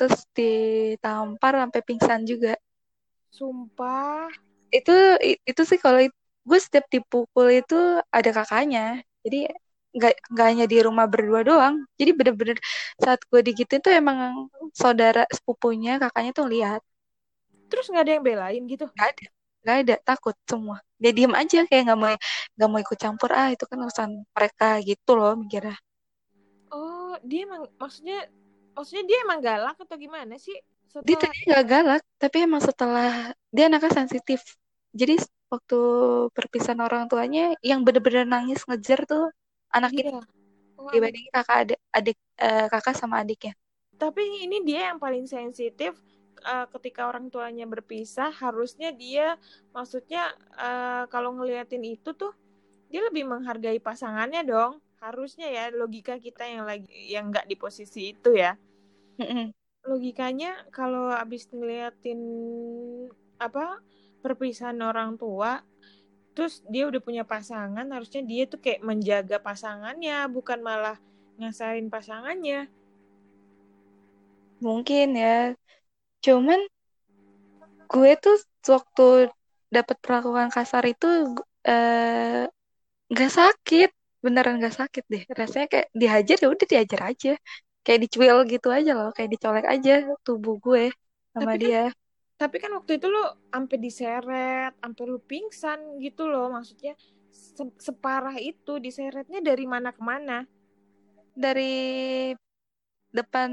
terus 0.01 0.25
ditampar 0.33 1.53
sampai 1.61 1.81
pingsan 1.85 2.25
juga. 2.25 2.57
Sumpah. 3.29 4.33
itu 4.73 4.97
itu 5.45 5.63
sih 5.69 5.77
kalau 5.77 6.01
gue 6.49 6.59
setiap 6.65 6.89
dipukul 6.89 7.53
itu 7.53 8.01
ada 8.09 8.31
kakaknya. 8.33 9.05
Jadi 9.21 9.53
nggak 9.93 10.15
nggak 10.33 10.47
hanya 10.49 10.65
di 10.73 10.79
rumah 10.81 11.05
berdua 11.05 11.45
doang. 11.45 11.85
Jadi 12.01 12.11
bener-bener 12.17 12.57
saat 12.97 13.21
gue 13.29 13.41
digituin 13.45 13.85
tuh 13.85 13.93
emang 13.93 14.49
saudara 14.73 15.29
sepupunya 15.37 16.01
kakaknya 16.01 16.33
tuh 16.33 16.49
lihat 16.49 16.81
Terus 17.69 17.87
nggak 17.93 18.05
ada 18.09 18.13
yang 18.17 18.25
belain 18.25 18.63
gitu. 18.73 18.87
nggak 18.97 19.09
ada. 19.13 19.27
Nggak 19.63 19.77
ada. 19.85 19.95
Takut 20.09 20.37
semua 20.49 20.79
dia 21.05 21.13
diem 21.19 21.35
aja 21.43 21.59
kayak 21.69 21.83
nggak 21.87 21.99
mau 22.03 22.15
nggak 22.57 22.69
mau 22.73 22.81
ikut 22.85 22.99
campur 23.05 23.31
ah 23.41 23.49
itu 23.55 23.65
kan 23.71 23.79
urusan 23.85 24.11
mereka 24.37 24.67
gitu 24.89 25.11
loh 25.21 25.33
mikirnya 25.43 25.77
Oh, 26.75 27.15
dia 27.29 27.41
emang 27.47 27.63
maksudnya 27.81 28.17
maksudnya 28.75 29.05
dia 29.09 29.19
emang 29.25 29.41
galak 29.47 29.77
atau 29.81 29.97
gimana 30.05 30.35
sih? 30.47 30.57
dia 31.07 31.17
Setelah 31.17 31.23
tadi 31.23 31.37
nggak 31.49 31.65
galak 31.73 32.03
tapi 32.23 32.37
emang 32.47 32.63
setelah 32.69 33.09
dia 33.55 33.65
anaknya 33.69 33.93
sensitif 34.01 34.41
jadi 35.01 35.15
waktu 35.53 35.77
perpisahan 36.37 36.81
orang 36.87 37.03
tuanya 37.11 37.41
yang 37.71 37.81
bener-bener 37.87 38.25
nangis 38.35 38.61
ngejar 38.69 39.01
tuh 39.11 39.23
anak 39.77 39.93
ini 40.01 40.11
iya. 40.11 40.21
Oh, 40.79 40.89
anak- 40.91 40.95
dibanding 40.95 41.27
kakak 41.35 41.57
adik 41.63 41.79
adik 41.99 42.17
eh, 42.45 42.67
kakak 42.73 42.95
sama 43.01 43.17
adiknya 43.23 43.53
Tapi 44.03 44.23
ini 44.47 44.57
dia 44.69 44.81
yang 44.93 44.99
paling 45.05 45.25
sensitif 45.27 45.93
eh, 46.43 46.67
ketika 46.75 47.01
orang 47.11 47.27
tuanya 47.33 47.65
berpisah, 47.69 48.31
harusnya 48.43 48.91
dia 49.03 49.37
maksudnya 49.77 50.33
eh, 50.59 51.05
kalau 51.13 51.31
ngeliatin 51.37 51.85
itu 51.85 52.11
tuh 52.17 52.33
dia 52.91 53.01
lebih 53.09 53.25
menghargai 53.33 53.79
pasangannya 53.83 54.43
dong. 54.47 54.73
Harusnya 55.05 55.47
ya 55.53 55.65
logika 55.75 56.17
kita 56.17 56.43
yang 56.49 56.65
lagi 56.71 56.89
yang 57.15 57.25
nggak 57.31 57.47
di 57.51 57.57
posisi 57.61 58.01
itu 58.17 58.31
ya. 58.35 58.57
Logikanya 59.91 60.51
kalau 60.77 61.13
abis 61.23 61.43
ngeliatin 61.53 62.21
apa 63.47 63.65
perpisahan 64.25 64.81
orang 64.81 65.21
tua, 65.21 65.61
terus 66.35 66.55
dia 66.73 66.85
udah 66.91 67.01
punya 67.05 67.25
pasangan, 67.29 67.87
harusnya 67.95 68.23
dia 68.31 68.43
tuh 68.53 68.61
kayak 68.65 68.81
menjaga 68.89 69.37
pasangannya, 69.49 70.17
bukan 70.33 70.61
malah 70.65 70.97
ngasarin 71.41 71.89
pasangannya. 71.93 72.61
mungkin 74.65 75.07
ya 75.23 75.29
cuman 76.25 76.61
gue 77.93 78.11
tuh 78.25 78.37
waktu 78.75 79.03
dapat 79.77 79.97
perlakuan 80.05 80.49
kasar 80.57 80.85
itu 80.93 81.07
eh, 81.69 82.45
nggak 83.13 83.33
sakit. 83.39 83.91
Beneran 84.25 84.55
nggak 84.61 84.77
sakit 84.81 85.05
deh. 85.13 85.25
Rasanya 85.41 85.67
kayak 85.73 85.89
dihajar 86.01 86.37
ya 86.43 86.49
udah 86.55 86.67
dihajar 86.73 87.01
aja. 87.13 87.33
Kayak 87.85 88.01
dicuil 88.09 88.39
gitu 88.53 88.69
aja 88.79 88.91
loh. 88.99 89.11
Kayak 89.17 89.31
dicolek 89.37 89.67
aja 89.75 89.93
tubuh 90.27 90.57
gue 90.65 90.85
sama 91.35 91.55
Tapi 91.55 91.59
kan 91.61 91.73
dia. 91.73 91.83
Tapi 92.35 92.57
kan 92.63 92.71
waktu 92.75 92.93
itu 92.99 93.07
lo 93.15 93.23
sampai 93.55 93.77
diseret, 93.79 94.73
sampai 94.83 95.05
lu 95.07 95.19
pingsan 95.23 95.81
gitu 96.03 96.27
loh. 96.27 96.51
Maksudnya 96.51 96.93
se- 97.31 97.79
separah 97.79 98.37
itu 98.43 98.83
diseretnya 98.83 99.41
dari 99.41 99.65
mana 99.71 99.91
ke 99.95 100.03
mana? 100.03 100.43
dari 101.35 101.73
depan 103.15 103.51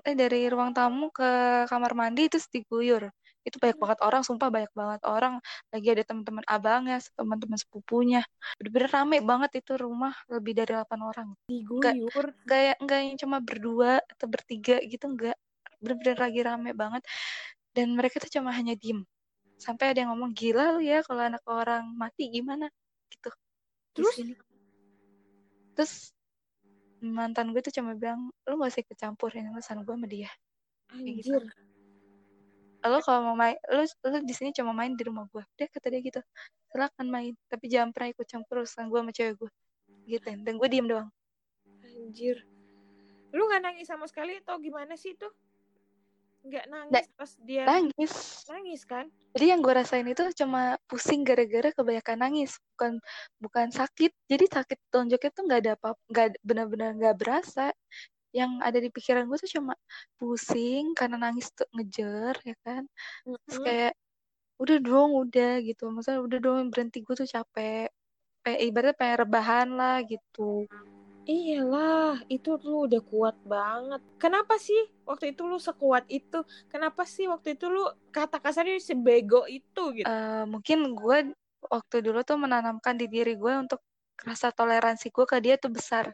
eh 0.00 0.16
dari 0.16 0.48
ruang 0.48 0.72
tamu 0.72 1.12
ke 1.12 1.28
kamar 1.68 1.92
mandi 1.92 2.32
terus 2.32 2.48
diguyur. 2.48 3.12
Itu 3.44 3.60
banyak 3.60 3.76
banget 3.76 3.98
orang 4.00 4.24
sumpah 4.24 4.48
banyak 4.48 4.72
banget 4.72 5.00
orang. 5.04 5.36
Lagi 5.68 5.88
ada 5.92 6.02
teman-teman 6.08 6.44
abangnya 6.48 6.96
teman-teman 7.12 7.58
sepupunya. 7.60 8.24
Bener-bener 8.56 8.88
rame 8.88 9.16
banget 9.20 9.60
itu 9.60 9.76
rumah 9.76 10.16
lebih 10.32 10.56
dari 10.56 10.72
8 10.72 11.00
orang. 11.04 11.28
Diguyur. 11.44 12.24
nggak 12.48 12.60
ya- 12.64 12.78
nggak 12.80 12.98
yang 13.04 13.16
cuma 13.20 13.36
berdua 13.44 14.00
atau 14.00 14.26
bertiga 14.32 14.80
gitu 14.80 15.04
nggak. 15.12 15.36
Bener-bener 15.84 16.16
lagi 16.16 16.40
rame 16.40 16.70
banget. 16.72 17.04
Dan 17.76 17.92
mereka 17.92 18.16
tuh 18.24 18.32
cuma 18.40 18.56
hanya 18.56 18.72
diem. 18.72 19.04
Sampai 19.60 19.92
ada 19.92 20.00
yang 20.00 20.16
ngomong 20.16 20.32
gila 20.32 20.78
lu 20.78 20.80
ya 20.80 21.04
kalau 21.04 21.20
anak 21.28 21.44
orang 21.44 21.84
mati 21.94 22.32
gimana? 22.32 22.72
Gitu. 23.12 23.28
Terus? 23.92 24.16
terus 25.74 26.13
mantan 27.10 27.52
gue 27.52 27.60
tuh 27.60 27.74
cuma 27.74 27.92
bilang 27.98 28.30
lu 28.48 28.54
gak 28.60 28.70
usah 28.72 28.82
ikut 28.86 28.96
campur 28.96 29.30
ini 29.34 29.50
urusan 29.52 29.82
gue 29.84 29.94
sama 29.94 30.06
dia 30.08 30.30
gitu. 30.94 31.36
Anjir. 31.36 31.44
lo 32.84 32.98
kalau 33.00 33.20
mau 33.32 33.36
main 33.36 33.56
lu 33.72 33.82
lu 33.84 34.16
di 34.24 34.34
sini 34.36 34.52
cuma 34.52 34.76
main 34.76 34.92
di 34.92 35.02
rumah 35.08 35.24
gue 35.32 35.44
deh 35.56 35.68
kata 35.68 35.88
dia 35.88 36.00
gitu 36.04 36.20
silakan 36.68 37.06
main 37.08 37.32
tapi 37.48 37.66
jangan 37.72 37.90
pernah 37.96 38.12
ikut 38.12 38.26
campur 38.28 38.62
urusan 38.62 38.92
gue 38.92 38.98
sama 39.00 39.12
cewek 39.12 39.34
gue 39.40 39.50
gitu 40.04 40.28
dan 40.44 40.54
gue 40.60 40.68
diem 40.68 40.84
doang 40.84 41.08
Anjir. 42.04 42.36
Lu 43.34 43.48
nggak 43.48 43.62
nangis 43.64 43.88
sama 43.88 44.06
sekali 44.06 44.38
atau 44.38 44.60
gimana 44.60 44.94
sih 44.94 45.16
tuh? 45.16 45.32
Nggak 46.44 46.64
nangis 46.68 47.06
pas 47.16 47.30
dia 47.40 47.62
nangis. 47.64 48.12
nangis 48.52 48.82
kan? 48.84 49.06
jadi 49.34 49.50
yang 49.50 49.60
gue 49.66 49.74
rasain 49.74 50.06
itu 50.06 50.22
cuma 50.38 50.78
pusing 50.86 51.26
gara-gara 51.26 51.74
kebanyakan 51.74 52.18
nangis 52.22 52.54
bukan 52.74 53.02
bukan 53.42 53.66
sakit. 53.74 54.14
Jadi 54.30 54.44
sakit 54.46 54.78
tonjoknya 54.94 55.30
tuh 55.34 55.42
nggak 55.48 55.60
ada 55.64 55.72
apa 55.74 55.88
nggak 56.06 56.26
benar-benar 56.44 56.90
nggak 56.94 57.16
berasa. 57.18 57.74
Yang 58.30 58.52
ada 58.62 58.78
di 58.78 58.90
pikiran 58.94 59.26
gue 59.26 59.38
tuh 59.42 59.50
cuma 59.58 59.74
pusing 60.20 60.94
karena 60.94 61.16
nangis 61.18 61.50
tuh 61.50 61.66
ngejer 61.74 62.34
ya 62.46 62.56
kan? 62.62 62.82
Terus 63.42 63.58
Mm-mm. 63.58 63.66
kayak 63.66 63.92
udah 64.62 64.76
dong 64.78 65.10
udah 65.18 65.52
gitu. 65.66 65.82
Maksudnya 65.90 66.20
udah 66.22 66.38
dong 66.38 66.70
berhenti 66.70 66.98
gue 67.02 67.14
tuh 67.18 67.26
capek. 67.26 67.90
Kayak 68.44 68.60
ibaratnya 68.60 68.94
pengen 69.00 69.18
rebahan 69.26 69.68
lah 69.74 69.96
gitu 70.06 70.68
Iyalah, 71.24 72.20
itu 72.28 72.60
lu 72.60 72.84
udah 72.84 73.00
kuat 73.00 73.36
banget. 73.48 74.00
Kenapa 74.20 74.60
sih 74.60 74.76
waktu 75.08 75.32
itu 75.32 75.48
lu 75.48 75.56
sekuat 75.56 76.04
itu? 76.12 76.44
Kenapa 76.68 77.08
sih 77.08 77.24
waktu 77.24 77.56
itu 77.56 77.72
lu 77.72 77.80
kata 78.12 78.36
kasarnya 78.36 78.76
sebego 78.76 79.48
itu 79.48 79.82
gitu? 79.96 80.04
Uh, 80.04 80.44
mungkin 80.44 80.92
gue 80.92 81.32
waktu 81.64 81.96
dulu 82.04 82.20
tuh 82.28 82.36
menanamkan 82.36 83.00
di 83.00 83.08
diri 83.08 83.40
gue 83.40 83.52
untuk 83.56 83.80
rasa 84.20 84.52
toleransi 84.52 85.08
gue 85.08 85.24
ke 85.24 85.40
dia 85.40 85.56
tuh 85.56 85.72
besar. 85.72 86.12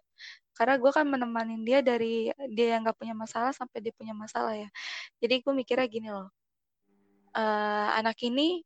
Karena 0.55 0.79
gue 0.79 0.91
kan 0.95 1.03
menemanin 1.03 1.67
dia 1.67 1.83
dari 1.83 2.31
dia 2.55 2.79
yang 2.79 2.87
gak 2.87 3.03
punya 3.03 3.15
masalah 3.17 3.51
sampai 3.51 3.83
dia 3.83 3.91
punya 3.91 4.15
masalah 4.15 4.55
ya. 4.55 4.71
Jadi 5.19 5.43
gue 5.43 5.53
mikirnya 5.59 5.91
gini 5.91 6.09
loh. 6.15 6.31
Uh, 7.35 7.89
anak 7.99 8.19
ini 8.23 8.63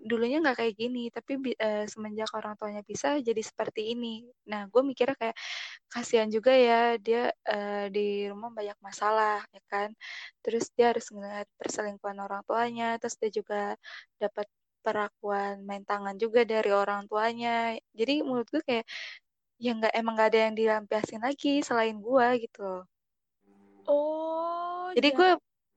dulunya 0.00 0.40
nggak 0.40 0.56
kayak 0.64 0.74
gini 0.80 1.12
tapi 1.12 1.36
uh, 1.60 1.84
semenjak 1.84 2.30
orang 2.32 2.56
tuanya 2.56 2.82
bisa 2.84 3.20
jadi 3.20 3.42
seperti 3.44 3.92
ini. 3.92 4.24
Nah 4.48 4.66
gue 4.72 4.82
mikirnya 4.84 5.16
kayak 5.16 5.36
kasihan 5.92 6.28
juga 6.32 6.52
ya 6.56 6.96
dia 6.96 7.28
uh, 7.48 7.86
di 7.92 8.28
rumah 8.32 8.50
banyak 8.52 8.78
masalah 8.80 9.44
ya 9.52 9.62
kan? 9.68 9.92
Terus 10.40 10.72
dia 10.72 10.92
harus 10.96 11.06
ngeliat 11.12 11.48
perselingkuhan 11.60 12.18
orang 12.20 12.42
tuanya 12.48 12.96
terus 12.96 13.16
dia 13.20 13.30
juga 13.32 13.76
dapat 14.16 14.48
perlakuan 14.80 15.60
main 15.68 15.84
tangan 15.84 16.16
juga 16.16 16.42
dari 16.48 16.72
orang 16.72 17.04
tuanya. 17.06 17.76
Jadi 17.92 18.24
menurut 18.24 18.48
gue 18.48 18.62
kayak 18.64 18.88
ya 19.60 19.76
nggak 19.76 19.92
emang 19.92 20.14
nggak 20.16 20.28
ada 20.32 20.40
yang 20.48 20.54
dilampiasin 20.56 21.20
lagi 21.20 21.60
selain 21.60 22.00
gue 22.00 22.26
gitu 22.48 22.60
loh. 22.64 22.84
Oh 23.84 24.88
jadi 24.96 25.12
ya. 25.12 25.16
gue 25.16 25.30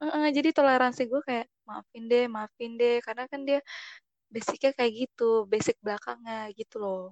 uh, 0.07 0.29
jadi 0.31 0.49
toleransi 0.55 1.01
gue 1.11 1.21
kayak 1.27 1.47
maafin 1.67 2.03
deh 2.07 2.25
maafin 2.31 2.71
deh. 2.79 3.03
Karena 3.03 3.27
kan 3.27 3.43
dia 3.43 3.59
basicnya 4.33 4.71
kayak 4.73 4.93
gitu 5.07 5.45
basic 5.45 5.77
belakangnya 5.85 6.49
gitu 6.57 6.75
loh. 6.81 7.03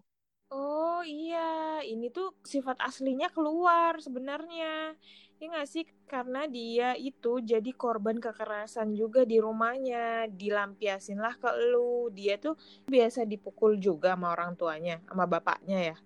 Oh 0.52 1.00
iya. 1.08 1.80
Ini 1.80 2.12
tuh 2.12 2.36
sifat 2.44 2.78
aslinya 2.84 3.32
keluar 3.32 3.96
sebenarnya. 4.04 4.94
Ya 5.40 5.46
nggak 5.48 5.70
sih? 5.72 5.84
Karena 6.12 6.44
dia 6.46 6.92
itu 7.00 7.40
jadi 7.40 7.72
korban 7.72 8.20
kekerasan 8.20 8.92
juga 9.00 9.24
di 9.24 9.40
rumahnya. 9.40 10.28
Dilampiasin 10.28 11.24
lah 11.24 11.40
ke 11.40 11.48
lu. 11.72 12.12
Dia 12.12 12.36
tuh 12.36 12.60
biasa 12.84 13.24
dipukul 13.24 13.80
juga 13.80 14.14
sama 14.14 14.36
orang 14.36 14.60
tuanya 14.60 15.00
sama 15.08 15.24
bapaknya 15.24 15.96
ya? 15.96 15.98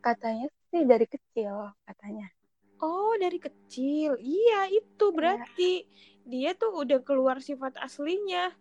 Katanya 0.00 0.48
sih 0.72 0.82
dari 0.88 1.04
kecil 1.04 1.76
katanya. 1.84 2.26
Oh 2.80 3.12
dari 3.20 3.36
kecil. 3.36 4.16
Iya 4.16 4.72
itu 4.72 5.06
iya. 5.12 5.16
berarti 5.18 5.72
ya. 5.84 5.86
dia 6.24 6.50
tuh 6.56 6.72
udah 6.72 7.04
keluar 7.04 7.44
sifat 7.44 7.76
aslinya 7.76 8.56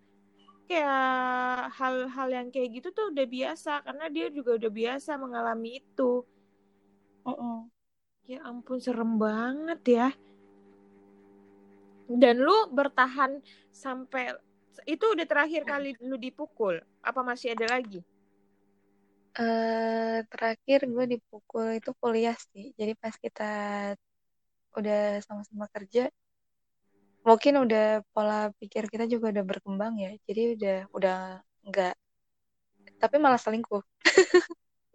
kayak 0.67 1.71
hal-hal 1.79 2.27
yang 2.27 2.47
kayak 2.51 2.69
gitu 2.79 2.91
tuh 2.91 3.09
udah 3.15 3.25
biasa 3.25 3.81
karena 3.81 4.05
dia 4.11 4.27
juga 4.27 4.59
udah 4.59 4.71
biasa 4.71 5.11
mengalami 5.15 5.79
itu. 5.79 6.27
Oh, 7.23 7.31
oh. 7.31 7.59
Ya 8.27 8.43
ampun 8.43 8.83
serem 8.83 9.15
banget 9.15 9.81
ya. 9.87 10.07
Dan 12.07 12.43
lu 12.43 12.71
bertahan 12.71 13.39
sampai 13.71 14.35
itu 14.83 15.03
udah 15.03 15.23
terakhir 15.27 15.63
kali 15.63 15.95
lu 16.03 16.19
dipukul. 16.19 16.79
Apa 17.03 17.23
masih 17.23 17.55
ada 17.55 17.79
lagi? 17.79 18.03
Uh, 19.37 20.23
terakhir 20.33 20.87
gue 20.87 21.05
dipukul 21.19 21.79
itu 21.79 21.91
kuliah 21.99 22.35
sih. 22.51 22.75
Jadi 22.75 22.93
pas 22.99 23.15
kita 23.15 23.51
udah 24.75 25.23
sama-sama 25.23 25.65
kerja, 25.71 26.11
mungkin 27.25 27.53
udah 27.63 28.03
pola 28.11 28.49
pikir 28.59 28.89
kita 28.91 29.05
juga 29.09 29.31
udah 29.33 29.45
berkembang 29.45 29.97
ya. 30.01 30.11
Jadi 30.25 30.57
udah 30.57 30.77
udah 30.91 31.17
enggak 31.63 31.95
tapi 32.97 33.15
malah 33.21 33.37
selingkuh. 33.37 33.81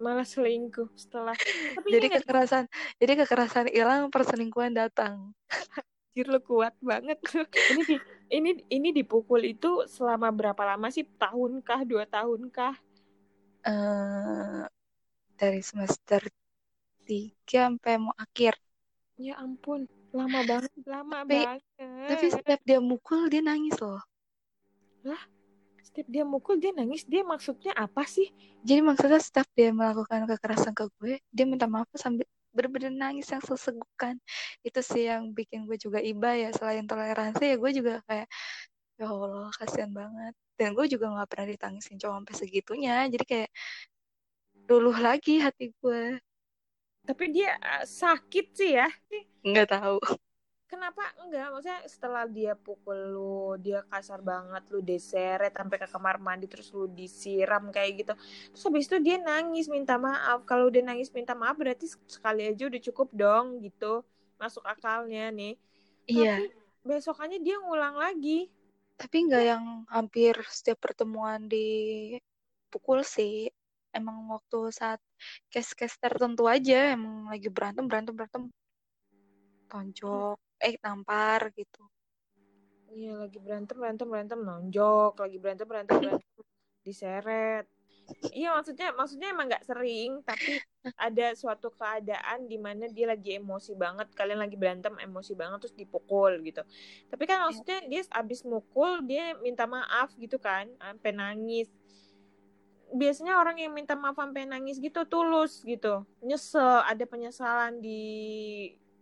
Malah 0.03 0.27
selingkuh 0.27 0.91
setelah. 0.99 1.39
Tapi 1.39 1.87
jadi 1.87 2.07
kekerasan 2.19 2.67
jadi 2.99 3.13
kekerasan 3.23 3.71
hilang 3.71 4.11
perselingkuhan 4.11 4.75
datang. 4.75 5.31
Anjir 6.13 6.27
lo 6.29 6.43
kuat 6.43 6.75
banget. 6.83 7.23
Ini 7.73 7.83
di, 7.87 7.97
ini 8.35 8.51
ini 8.69 8.89
dipukul 8.91 9.47
itu 9.47 9.87
selama 9.87 10.35
berapa 10.35 10.61
lama 10.75 10.91
sih? 10.91 11.07
Tahunkah 11.07 11.87
dua 11.87 12.05
tahunkah? 12.05 12.75
Uh, 13.63 14.67
dari 15.39 15.63
semester 15.63 16.27
tiga 17.07 17.71
sampai 17.71 18.03
mau 18.03 18.13
akhir. 18.19 18.59
Ya 19.23 19.39
ampun 19.39 19.87
lama 20.13 20.41
banget 20.45 20.71
lama 20.85 21.25
tapi, 21.25 21.41
banget. 21.41 21.61
tapi 22.09 22.27
setiap 22.29 22.61
dia 22.69 22.79
mukul 22.79 23.33
dia 23.33 23.41
nangis 23.41 23.77
loh. 23.81 24.01
Lah 25.09 25.23
setiap 25.93 26.09
dia 26.09 26.25
mukul 26.25 26.57
dia 26.57 26.73
nangis. 26.73 27.05
Dia 27.05 27.21
maksudnya 27.21 27.77
apa 27.77 28.09
sih? 28.09 28.33
Jadi 28.65 28.81
maksudnya 28.81 29.21
setiap 29.21 29.45
dia 29.53 29.69
melakukan 29.77 30.25
kekerasan 30.25 30.73
ke 30.73 30.89
gue 30.97 31.21
dia 31.29 31.45
minta 31.45 31.69
maaf 31.69 31.85
sambil 32.01 32.25
bener-bener 32.57 32.89
nangis 32.89 33.29
yang 33.29 33.45
sesegukan. 33.45 34.17
Itu 34.65 34.81
sih 34.81 35.05
yang 35.05 35.37
bikin 35.37 35.69
gue 35.69 35.77
juga 35.77 36.01
iba 36.01 36.33
ya. 36.33 36.49
Selain 36.57 36.89
toleransi 36.89 37.45
ya 37.45 37.57
gue 37.61 37.71
juga 37.77 38.01
kayak 38.09 38.25
ya 38.97 39.05
Allah 39.05 39.53
kasihan 39.61 39.93
banget. 39.93 40.33
Dan 40.57 40.73
gue 40.73 40.87
juga 40.89 41.13
nggak 41.13 41.29
pernah 41.29 41.47
ditangisin 41.53 42.01
cowok 42.01 42.25
sampai 42.25 42.35
segitunya. 42.41 42.97
Jadi 43.13 43.25
kayak 43.29 43.51
dulu 44.65 44.97
lagi 44.97 45.45
hati 45.45 45.77
gue 45.77 46.17
tapi 47.03 47.35
dia 47.35 47.59
uh, 47.59 47.85
sakit 47.85 48.47
sih 48.55 48.79
ya. 48.79 48.89
Nggak 49.43 49.69
tahu. 49.75 49.99
Kenapa? 50.73 51.05
Enggak 51.21 51.53
maksudnya 51.53 51.81
setelah 51.85 52.25
dia 52.25 52.57
pukul 52.57 52.97
lu 53.13 53.61
dia 53.61 53.85
kasar 53.93 54.25
banget 54.25 54.65
lu 54.73 54.81
deseret 54.81 55.53
sampai 55.53 55.77
ke 55.77 55.85
kamar 55.85 56.17
mandi 56.17 56.49
terus 56.49 56.73
lu 56.73 56.89
disiram 56.89 57.69
kayak 57.69 57.91
gitu. 58.01 58.13
Terus 58.57 58.65
habis 58.65 58.89
itu 58.89 58.97
dia 59.05 59.21
nangis 59.21 59.69
minta 59.69 60.01
maaf. 60.01 60.49
Kalau 60.49 60.73
udah 60.73 60.81
nangis 60.81 61.13
minta 61.13 61.37
maaf 61.37 61.61
berarti 61.61 61.93
sekali 62.09 62.49
aja 62.49 62.73
udah 62.73 62.81
cukup 62.89 63.09
dong 63.13 63.61
gitu. 63.61 64.01
Masuk 64.41 64.65
akalnya 64.65 65.29
nih. 65.29 65.61
Iya. 66.09 66.41
Tapi 66.41 66.47
besokannya 66.89 67.39
dia 67.45 67.61
ngulang 67.61 68.01
lagi. 68.01 68.49
Tapi 68.97 69.17
enggak 69.29 69.45
yang 69.45 69.65
hampir 69.93 70.41
setiap 70.49 70.89
pertemuan 70.89 71.53
dipukul 71.53 73.05
sih 73.05 73.53
emang 73.93 74.29
waktu 74.33 74.73
saat 74.73 75.01
case-case 75.53 75.97
tertentu 76.01 76.49
aja 76.49 76.97
emang 76.97 77.29
lagi 77.29 77.49
berantem 77.53 77.85
berantem 77.87 78.15
berantem. 78.17 78.43
Tonjok 79.69 80.37
eh 80.61 80.77
tampar 80.81 81.53
gitu. 81.57 81.85
Iya 82.93 83.25
lagi 83.25 83.39
berantem 83.41 83.77
berantem 83.81 84.07
berantem 84.09 84.39
nonjok 84.45 85.17
lagi 85.17 85.37
berantem 85.41 85.67
berantem 85.69 85.97
berantem 85.97 86.29
diseret. 86.85 87.65
Iya 88.35 88.53
maksudnya 88.59 88.93
maksudnya 88.93 89.29
emang 89.33 89.47
nggak 89.49 89.65
sering 89.65 90.21
tapi 90.27 90.61
ada 90.99 91.33
suatu 91.39 91.71
keadaan 91.73 92.51
di 92.51 92.59
mana 92.59 92.91
dia 92.91 93.09
lagi 93.09 93.39
emosi 93.39 93.73
banget 93.79 94.11
kalian 94.13 94.43
lagi 94.43 94.59
berantem 94.59 94.93
emosi 94.99 95.33
banget 95.39 95.65
terus 95.65 95.77
dipukul 95.79 96.37
gitu. 96.45 96.61
Tapi 97.09 97.25
kan 97.25 97.49
maksudnya 97.49 97.79
dia 97.89 98.03
abis 98.13 98.45
mukul 98.45 99.01
dia 99.07 99.39
minta 99.41 99.65
maaf 99.65 100.13
gitu 100.19 100.37
kan 100.37 100.69
sampai 100.77 101.11
nangis 101.17 101.71
biasanya 102.93 103.41
orang 103.41 103.57
yang 103.57 103.73
minta 103.73 103.97
maaf 103.97 104.21
sampai 104.21 104.45
nangis 104.45 104.77
gitu 104.77 105.09
tulus 105.09 105.65
gitu. 105.65 106.05
Nyesel 106.21 106.85
ada 106.85 107.05
penyesalan 107.09 107.81
di 107.81 108.01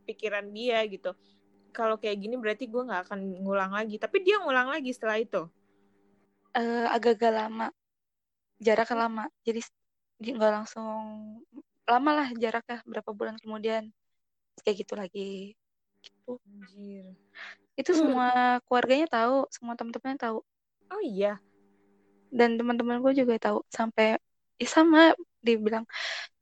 pikiran 0.07 0.47
dia 0.55 0.87
gitu. 0.87 1.13
Kalau 1.75 1.99
kayak 1.99 2.19
gini 2.23 2.35
berarti 2.39 2.71
gue 2.71 2.83
nggak 2.87 3.11
akan 3.11 3.21
ngulang 3.43 3.75
lagi. 3.75 3.99
Tapi 3.99 4.23
dia 4.23 4.39
ngulang 4.39 4.71
lagi 4.71 4.91
setelah 4.95 5.19
itu. 5.19 5.43
Uh, 6.55 6.87
agak-agak 6.91 7.35
lama. 7.35 7.69
Jaraknya 8.63 8.97
lama. 8.97 9.25
Jadi 9.43 9.61
nggak 10.23 10.53
langsung 10.63 10.87
lama 11.87 12.11
lah 12.15 12.29
jaraknya 12.39 12.83
berapa 12.87 13.11
bulan 13.11 13.37
kemudian. 13.43 13.91
Kayak 14.63 14.77
gitu 14.87 14.95
lagi. 14.95 15.31
Gitu. 16.01 16.33
Anjir. 16.39 17.07
itu 17.79 17.93
semua 17.97 18.29
keluarganya 18.69 19.07
tahu 19.11 19.47
semua 19.51 19.75
teman-temannya 19.75 20.19
tahu. 20.19 20.39
Oh 20.91 21.03
iya 21.07 21.39
dan 22.31 22.57
teman-teman 22.59 23.03
gue 23.05 23.13
juga 23.21 23.35
tahu 23.37 23.59
sampai 23.69 24.17
ya 24.61 24.69
sama 24.69 25.15
dibilang 25.43 25.85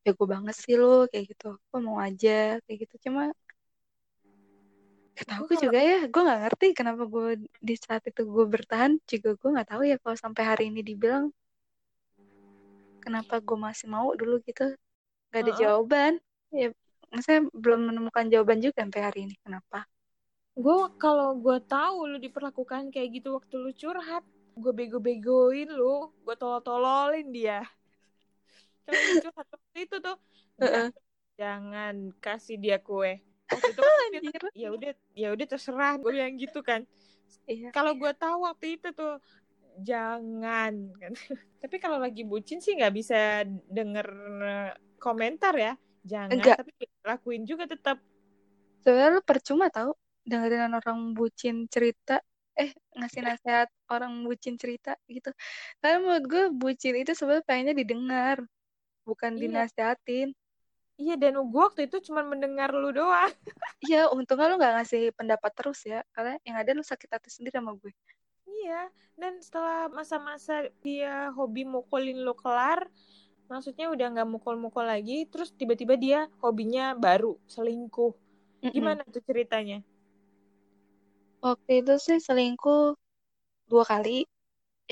ya 0.04 0.10
gue 0.16 0.26
banget 0.28 0.54
sih 0.56 0.74
lo 0.80 1.08
kayak 1.10 1.24
gitu. 1.34 1.56
Gue 1.68 1.80
mau 1.80 1.98
aja 2.00 2.60
kayak 2.64 2.78
gitu. 2.86 2.94
Cuma 3.08 3.32
tahu 5.18 5.50
gue 5.50 5.58
juga 5.58 5.80
ya 5.82 6.06
gue 6.06 6.22
nggak 6.22 6.40
ngerti 6.46 6.66
kenapa 6.78 7.02
gue 7.10 7.42
di 7.58 7.74
saat 7.74 8.06
itu 8.06 8.22
gue 8.22 8.46
bertahan 8.46 9.02
juga 9.02 9.34
gue 9.34 9.50
nggak 9.50 9.68
tahu 9.74 9.82
ya 9.82 9.98
kalau 9.98 10.14
sampai 10.14 10.42
hari 10.46 10.70
ini 10.70 10.86
dibilang 10.86 11.34
kenapa 13.02 13.42
gue 13.42 13.58
masih 13.58 13.88
mau 13.90 14.12
dulu 14.14 14.38
gitu. 14.44 14.76
Gak 15.32 15.40
ada 15.42 15.50
uh 15.50 15.54
-uh. 15.54 15.60
jawaban. 15.60 16.12
Ya 16.54 16.68
maksudnya 17.08 17.48
belum 17.56 17.80
menemukan 17.88 18.28
jawaban 18.28 18.60
juga 18.60 18.84
sampai 18.84 19.00
hari 19.00 19.18
ini 19.28 19.34
kenapa? 19.40 19.88
Gue 20.58 20.90
kalau 21.00 21.38
gue 21.38 21.58
tahu 21.64 21.96
lu 22.10 22.18
diperlakukan 22.20 22.92
kayak 22.92 23.08
gitu 23.20 23.38
waktu 23.38 23.54
lu 23.56 23.70
curhat 23.72 24.24
gue 24.58 24.72
bego-begoin 24.74 25.70
lu 25.70 26.10
gue 26.26 26.34
tolol-tololin 26.36 27.30
dia. 27.30 27.62
Kalau 28.84 28.98
lucu 29.14 29.30
satu 29.30 29.56
itu 29.78 29.96
tuh 30.02 30.16
uh-uh. 30.60 30.88
jangan 31.38 32.10
kasih 32.18 32.58
dia 32.58 32.82
kue. 32.82 33.22
Waktu 33.48 33.70
itu 33.72 33.82
ya 34.66 34.68
udah 34.74 34.92
ya 35.16 35.28
udah 35.32 35.46
terserah 35.46 35.96
gue 35.96 36.12
yang 36.12 36.36
gitu 36.36 36.60
kan. 36.60 36.84
Iya, 37.48 37.72
kalau 37.72 37.96
gue 37.96 38.12
tahu 38.12 38.44
waktu 38.44 38.76
itu 38.76 38.92
tuh 38.92 39.20
jangan 39.80 40.72
kan. 40.98 41.12
Tapi 41.62 41.76
kalau 41.78 41.98
lagi 42.02 42.22
bucin 42.26 42.58
sih 42.58 42.76
nggak 42.76 42.94
bisa 42.94 43.46
denger 43.70 44.06
komentar 44.98 45.54
ya. 45.54 45.74
Jangan 46.08 46.30
Enggak. 46.40 46.56
tapi 46.62 46.72
lakuin 47.04 47.42
juga 47.44 47.68
tetap. 47.68 48.00
Sebenarnya 48.80 49.18
lu 49.18 49.22
percuma 49.26 49.68
tau 49.68 49.92
dengerin 50.24 50.72
orang 50.72 51.12
bucin 51.12 51.68
cerita 51.68 52.22
eh 52.58 52.74
ngasih 52.98 53.22
nasihat 53.22 53.68
orang 53.86 54.26
bucin 54.26 54.58
cerita 54.58 54.98
gitu. 55.06 55.30
Karena 55.78 55.96
menurut 56.02 56.24
gue 56.26 56.44
bucin 56.50 56.94
itu 56.98 57.14
sebenarnya 57.14 57.46
pengennya 57.46 57.74
didengar 57.78 58.36
bukan 59.06 59.38
Iya. 59.38 59.42
dinasehatin 59.46 60.34
iya 60.98 61.14
dan 61.14 61.38
gue 61.38 61.62
waktu 61.62 61.86
itu 61.86 62.10
cuma 62.10 62.26
mendengar 62.26 62.74
lu 62.74 62.90
doang. 62.90 63.30
Iya 63.86 64.10
untungnya 64.10 64.50
lu 64.50 64.58
nggak 64.58 64.74
ngasih 64.82 65.14
pendapat 65.14 65.54
terus 65.54 65.86
ya 65.86 66.02
karena 66.10 66.34
yang 66.42 66.58
ada 66.58 66.74
lu 66.74 66.82
sakit 66.82 67.06
hati 67.06 67.30
sendiri 67.30 67.54
sama 67.62 67.78
gue. 67.78 67.94
Iya 68.50 68.90
dan 69.14 69.38
setelah 69.38 69.86
masa-masa 69.86 70.66
dia 70.82 71.30
hobi 71.38 71.62
mukulin 71.62 72.18
lu 72.26 72.34
kelar 72.34 72.90
maksudnya 73.46 73.88
udah 73.88 74.06
nggak 74.12 74.28
mukul-mukul 74.28 74.82
lagi 74.84 75.24
terus 75.30 75.54
tiba-tiba 75.54 75.94
dia 75.94 76.26
hobinya 76.42 76.98
baru 76.98 77.38
selingkuh. 77.46 78.12
Gimana 78.74 79.06
tuh 79.06 79.22
ceritanya 79.22 79.86
waktu 81.46 81.70
itu 81.80 81.92
sih 82.06 82.18
selingkuh 82.26 82.80
dua 83.70 83.84
kali 83.92 84.10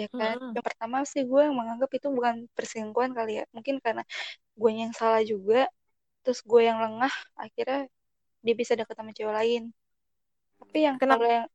ya 0.01 0.09
kan? 0.19 0.37
Mm-mm. 0.37 0.53
yang 0.55 0.65
pertama 0.69 0.99
sih 1.13 1.23
gue 1.31 1.41
yang 1.47 1.57
menganggap 1.61 1.91
itu 1.99 2.09
bukan 2.19 2.37
perselingkuhan 2.57 3.13
kali 3.19 3.33
ya. 3.41 3.45
Mungkin 3.57 3.77
karena 3.85 4.03
gue 4.61 4.71
yang 4.83 4.93
salah 5.01 5.23
juga 5.33 5.69
terus 6.25 6.41
gue 6.51 6.61
yang 6.69 6.79
lengah 6.85 7.13
akhirnya 7.45 7.79
dia 8.47 8.55
bisa 8.61 8.73
deket 8.79 8.97
sama 8.99 9.13
cewek 9.17 9.35
lain. 9.41 9.63
Tapi 10.61 10.79
yang 10.87 10.97
Kenapa? 11.01 11.25
yang 11.29 11.47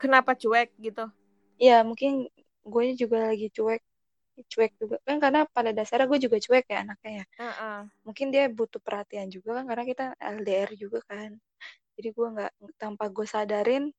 kenapa 0.00 0.32
cuek 0.40 0.68
gitu? 0.84 1.04
Ya 1.66 1.76
mungkin 1.88 2.10
gue 2.72 2.84
juga 3.02 3.16
lagi 3.30 3.46
cuek 3.56 3.80
cuek 4.52 4.72
juga. 4.80 4.96
Kan 5.06 5.16
karena 5.24 5.40
pada 5.56 5.70
dasarnya 5.78 6.06
gue 6.12 6.20
juga 6.26 6.38
cuek 6.46 6.64
ya 6.72 6.78
anaknya 6.84 7.12
ya. 7.22 7.26
Heeh. 7.38 7.88
mungkin 8.06 8.28
dia 8.34 8.44
butuh 8.58 8.80
perhatian 8.86 9.28
juga 9.36 9.50
kan 9.58 9.64
karena 9.70 9.84
kita 9.92 10.04
LDR 10.36 10.70
juga 10.82 11.00
kan 11.10 11.30
jadi 12.02 12.10
gue 12.10 12.28
nggak 12.34 12.52
tanpa 12.82 13.06
gue 13.14 13.22
sadarin 13.22 13.94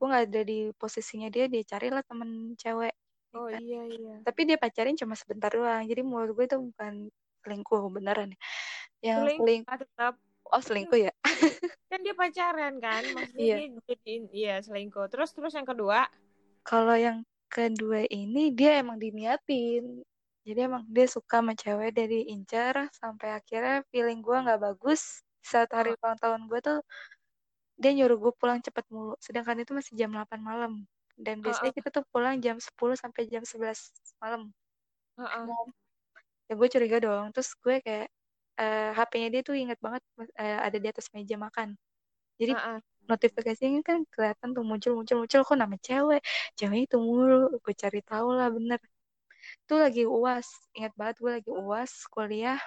gue 0.00 0.06
nggak 0.08 0.24
ada 0.32 0.40
di 0.48 0.72
posisinya 0.80 1.28
dia 1.28 1.44
dia 1.52 1.60
carilah 1.68 2.00
temen 2.00 2.56
cewek 2.56 2.96
ya 3.34 3.40
oh 3.40 3.46
kan? 3.50 3.60
iya 3.60 3.82
iya. 3.90 4.14
Tapi 4.22 4.40
dia 4.46 4.56
pacarin 4.56 4.94
cuma 4.94 5.18
sebentar 5.18 5.50
doang. 5.50 5.82
Jadi 5.84 6.00
menurut 6.06 6.32
gue 6.38 6.46
itu 6.46 6.58
bukan 6.70 7.10
selingkuh 7.42 7.82
beneran 7.90 8.30
ya. 8.32 8.38
Yang 9.02 9.18
selingkuh 9.20 9.44
selingkuh 9.44 9.74
ah, 9.74 9.78
tetap. 9.82 10.14
Oh 10.54 10.62
selingkuh 10.62 11.00
ya? 11.10 11.12
Kan 11.90 12.00
dia 12.06 12.14
pacaran 12.14 12.74
kan? 12.78 13.02
Maksudnya 13.10 13.42
Iya. 13.42 13.56
dia 13.58 13.80
jadiin 13.90 14.22
iya 14.30 14.54
selingkuh. 14.62 15.10
Terus 15.10 15.34
terus 15.34 15.52
yang 15.58 15.66
kedua? 15.66 16.06
Kalau 16.62 16.94
yang 16.94 17.26
kedua 17.50 18.06
ini 18.08 18.54
dia 18.54 18.78
emang 18.80 19.02
diniatin. 19.02 20.02
Jadi 20.44 20.60
emang 20.60 20.84
dia 20.86 21.08
suka 21.08 21.40
sama 21.40 21.56
cewek 21.56 21.96
dari 21.96 22.28
incer 22.28 22.76
sampai 22.92 23.40
akhirnya 23.40 23.82
feeling 23.90 24.20
gue 24.22 24.36
nggak 24.36 24.60
bagus. 24.62 25.24
Saat 25.44 25.72
hari 25.72 25.92
ulang 25.96 26.16
tahun 26.20 26.48
gue 26.48 26.60
tuh 26.60 26.78
dia 27.74 27.90
nyuruh 27.90 28.18
gue 28.18 28.32
pulang 28.38 28.60
cepet 28.62 28.84
mulu. 28.90 29.14
Sedangkan 29.18 29.58
itu 29.58 29.72
masih 29.74 29.92
jam 29.98 30.10
8 30.14 30.40
malam. 30.40 30.72
Dan 31.14 31.42
biasanya 31.42 31.70
kita 31.74 31.88
tuh 31.94 32.04
pulang 32.10 32.38
jam 32.42 32.58
10 32.58 32.94
sampai 32.98 33.26
jam 33.30 33.42
11 33.42 33.90
malam. 34.18 34.50
Heeh. 35.18 35.44
ya 36.50 36.52
gue 36.58 36.68
curiga 36.70 36.98
dong. 37.02 37.30
Terus 37.34 37.50
gue 37.58 37.76
kayak 37.82 38.06
eh, 38.58 38.90
HP-nya 38.94 39.28
dia 39.30 39.42
tuh 39.46 39.54
inget 39.58 39.78
banget 39.82 40.02
eh, 40.38 40.58
ada 40.58 40.78
di 40.78 40.86
atas 40.90 41.06
meja 41.14 41.34
makan. 41.38 41.74
Jadi 42.38 42.52
Heeh. 42.54 42.78
notifikasinya 43.10 43.80
kan 43.84 44.02
kelihatan 44.10 44.48
tuh 44.56 44.64
muncul 44.66 44.92
muncul 44.98 45.16
muncul 45.22 45.40
kok 45.42 45.58
nama 45.58 45.76
cewek? 45.78 46.22
Cewek 46.58 46.80
itu 46.90 46.96
mulu. 46.98 47.58
Gue 47.62 47.74
cari 47.74 48.00
tahu 48.02 48.28
lah 48.34 48.50
bener. 48.50 48.78
Itu 49.66 49.74
lagi 49.78 50.02
uas 50.06 50.46
ingat 50.78 50.92
banget 50.98 51.16
gue 51.22 51.30
lagi 51.42 51.50
uas 51.50 51.92
kuliah. 52.10 52.58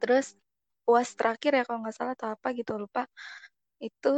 Terus 0.00 0.36
uas 0.84 1.08
terakhir 1.16 1.52
ya 1.56 1.62
kalau 1.64 1.80
nggak 1.80 1.96
salah 1.96 2.12
atau 2.12 2.28
apa 2.36 2.52
gitu 2.52 2.76
lupa 2.76 3.08
itu 3.88 4.14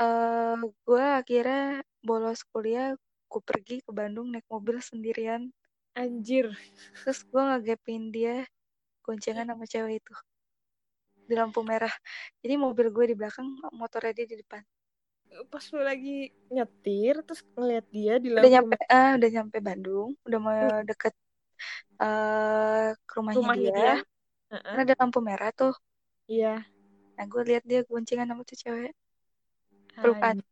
eh 0.00 0.56
gue 0.58 1.04
akhirnya 1.20 1.84
bolos 2.02 2.40
kuliah 2.50 2.96
gue 3.30 3.42
pergi 3.42 3.80
ke 3.80 3.90
Bandung 3.92 4.28
naik 4.32 4.46
mobil 4.48 4.76
sendirian. 4.80 5.48
Anjir. 5.96 6.52
Terus 7.04 7.20
gue 7.28 7.42
ngegapin 7.42 8.12
dia 8.12 8.44
goncengan 9.04 9.48
sama 9.48 9.64
cewek 9.68 10.00
itu 10.00 10.14
di 11.28 11.34
lampu 11.38 11.60
merah. 11.64 11.92
Jadi 12.44 12.54
mobil 12.60 12.92
gue 12.92 13.04
di 13.12 13.16
belakang 13.16 13.48
motornya 13.72 14.12
dia 14.12 14.26
di 14.28 14.36
depan. 14.40 14.62
Pas 15.48 15.64
lu 15.72 15.80
lagi 15.80 16.28
nyetir 16.52 17.24
terus 17.24 17.40
ngeliat 17.56 17.86
dia 17.88 18.20
di 18.20 18.28
udah 18.28 18.44
lampu 18.44 18.52
nyampe 18.52 18.76
ah 18.92 19.10
udah 19.16 19.30
nyampe 19.32 19.58
Bandung 19.64 20.10
udah 20.28 20.38
mau 20.44 20.60
deket 20.84 21.14
eh 22.02 22.90
ke 22.92 23.12
rumahnya, 23.16 23.38
rumahnya 23.40 23.70
dia, 23.72 23.72
dia? 23.72 23.94
Heeh. 24.52 24.74
kan 24.76 24.84
ada 24.84 24.94
lampu 25.00 25.18
merah 25.24 25.50
tuh. 25.56 25.72
Iya 26.28 26.60
nah 27.22 27.30
gue 27.30 27.54
lihat 27.54 27.62
dia 27.62 27.86
goncengan 27.86 28.26
sama 28.26 28.42
tuh 28.42 28.58
cewek. 28.58 28.90
Pelukan. 29.94 30.42
Anj- 30.42 30.50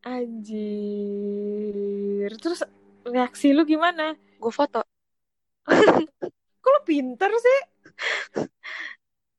anjir. 0.00 1.76
Terus 2.40 2.64
reaksi 3.04 3.52
lu 3.52 3.68
gimana? 3.68 4.16
Gue 4.40 4.48
foto. 4.48 4.80
Kok 6.64 6.70
lu 6.72 6.80
pinter 6.88 7.28
sih? 7.36 7.60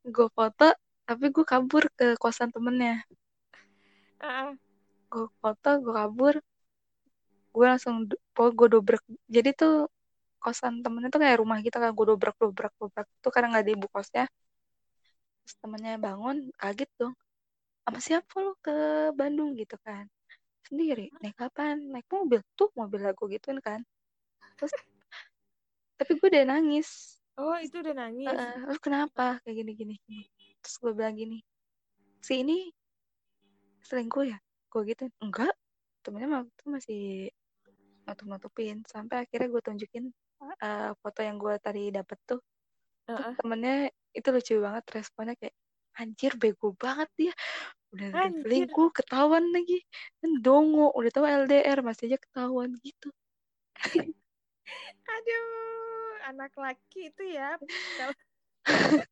Gue 0.06 0.30
foto 0.30 0.70
tapi 1.10 1.34
gue 1.34 1.42
kabur 1.42 1.90
ke 1.98 2.13
kosan 2.22 2.54
temennya. 2.54 3.02
Heeh. 4.22 4.54
gue 5.10 5.26
foto 5.42 5.82
gue 5.82 5.94
kabur. 5.98 6.38
Gue 7.58 7.66
langsung 7.66 8.06
pokoknya 8.38 8.54
gue 8.54 8.68
dobrak. 8.70 9.02
Jadi 9.26 9.50
tuh 9.58 9.90
kosan 10.38 10.86
temennya 10.86 11.10
tuh 11.10 11.26
kayak 11.26 11.42
rumah 11.42 11.58
gitu 11.66 11.82
kan. 11.82 11.90
Gue 11.98 12.06
dobrak 12.13 12.38
dobrak 12.38 12.70
dobrak. 12.78 13.10
Tuh 13.26 13.34
karena 13.34 13.58
nggak 13.58 13.66
ada 13.66 13.74
ibu 13.74 13.90
kosnya 13.90 14.30
terus 15.48 15.56
temennya 15.64 15.96
bangun 15.96 16.52
kaget 16.60 16.92
dong 17.00 17.16
sama 17.88 18.04
siapa 18.04 18.36
lo 18.44 18.60
ke 18.60 18.76
Bandung? 19.16 19.56
Gitu 19.56 19.80
kan. 19.80 20.12
Sendiri. 20.68 21.08
Naik 21.24 21.40
kapan? 21.40 21.80
Naik 21.88 22.04
mobil. 22.12 22.44
Tuh 22.60 22.68
mobil 22.76 23.00
aku 23.08 23.32
gituin 23.32 23.64
kan. 23.64 23.80
Terus 24.60 24.76
tapi 25.96 26.20
gue 26.20 26.28
udah 26.28 26.52
nangis. 26.52 27.16
Oh 27.40 27.56
itu 27.56 27.80
udah 27.80 27.96
nangis? 27.96 28.28
Heeh, 28.28 28.68
lu 28.68 28.76
kenapa? 28.84 29.40
Kayak 29.48 29.56
gini 29.64 29.72
gini 29.72 29.96
terus 30.60 30.84
gue 30.84 30.92
bilang 30.92 31.16
gini 31.16 31.40
si 32.20 32.44
ini 32.44 32.68
selingkuh 33.88 34.28
ya? 34.28 34.38
Gue 34.68 34.84
gitu 34.84 35.08
enggak. 35.24 35.56
Temennya 36.04 36.28
mah 36.28 36.44
tuh 36.60 36.68
masih 36.76 37.32
nutup 38.04 38.28
nutupin 38.28 38.84
sampai 38.84 39.24
akhirnya 39.24 39.48
gue 39.48 39.62
tunjukin 39.64 40.12
eh, 40.60 40.92
foto 41.00 41.20
yang 41.24 41.40
gue 41.40 41.56
tadi 41.64 41.88
dapet 41.88 42.20
tuh 42.28 42.44
Heeh. 43.08 43.34
temennya 43.39 43.76
itu 44.12 44.28
lucu 44.36 44.54
banget 44.60 44.84
responnya 44.91 45.36
kayak 45.39 45.56
anjir 45.98 46.32
bego 46.36 46.76
banget 46.78 47.10
dia. 47.17 47.34
Udah 47.96 48.10
Anjir. 48.28 48.43
selingkuh 48.43 48.89
ketahuan 48.93 49.48
lagi. 49.56 49.82
Kan 50.20 50.43
dongo 50.43 50.91
udah 50.93 51.12
tahu 51.12 51.26
LDR 51.26 51.80
masih 51.82 52.12
aja 52.12 52.17
ketahuan 52.20 52.76
gitu. 52.84 53.10
Aduh 55.15 55.48
anak 56.28 56.52
laki 56.60 57.08
itu 57.08 57.24
ya 57.24 57.56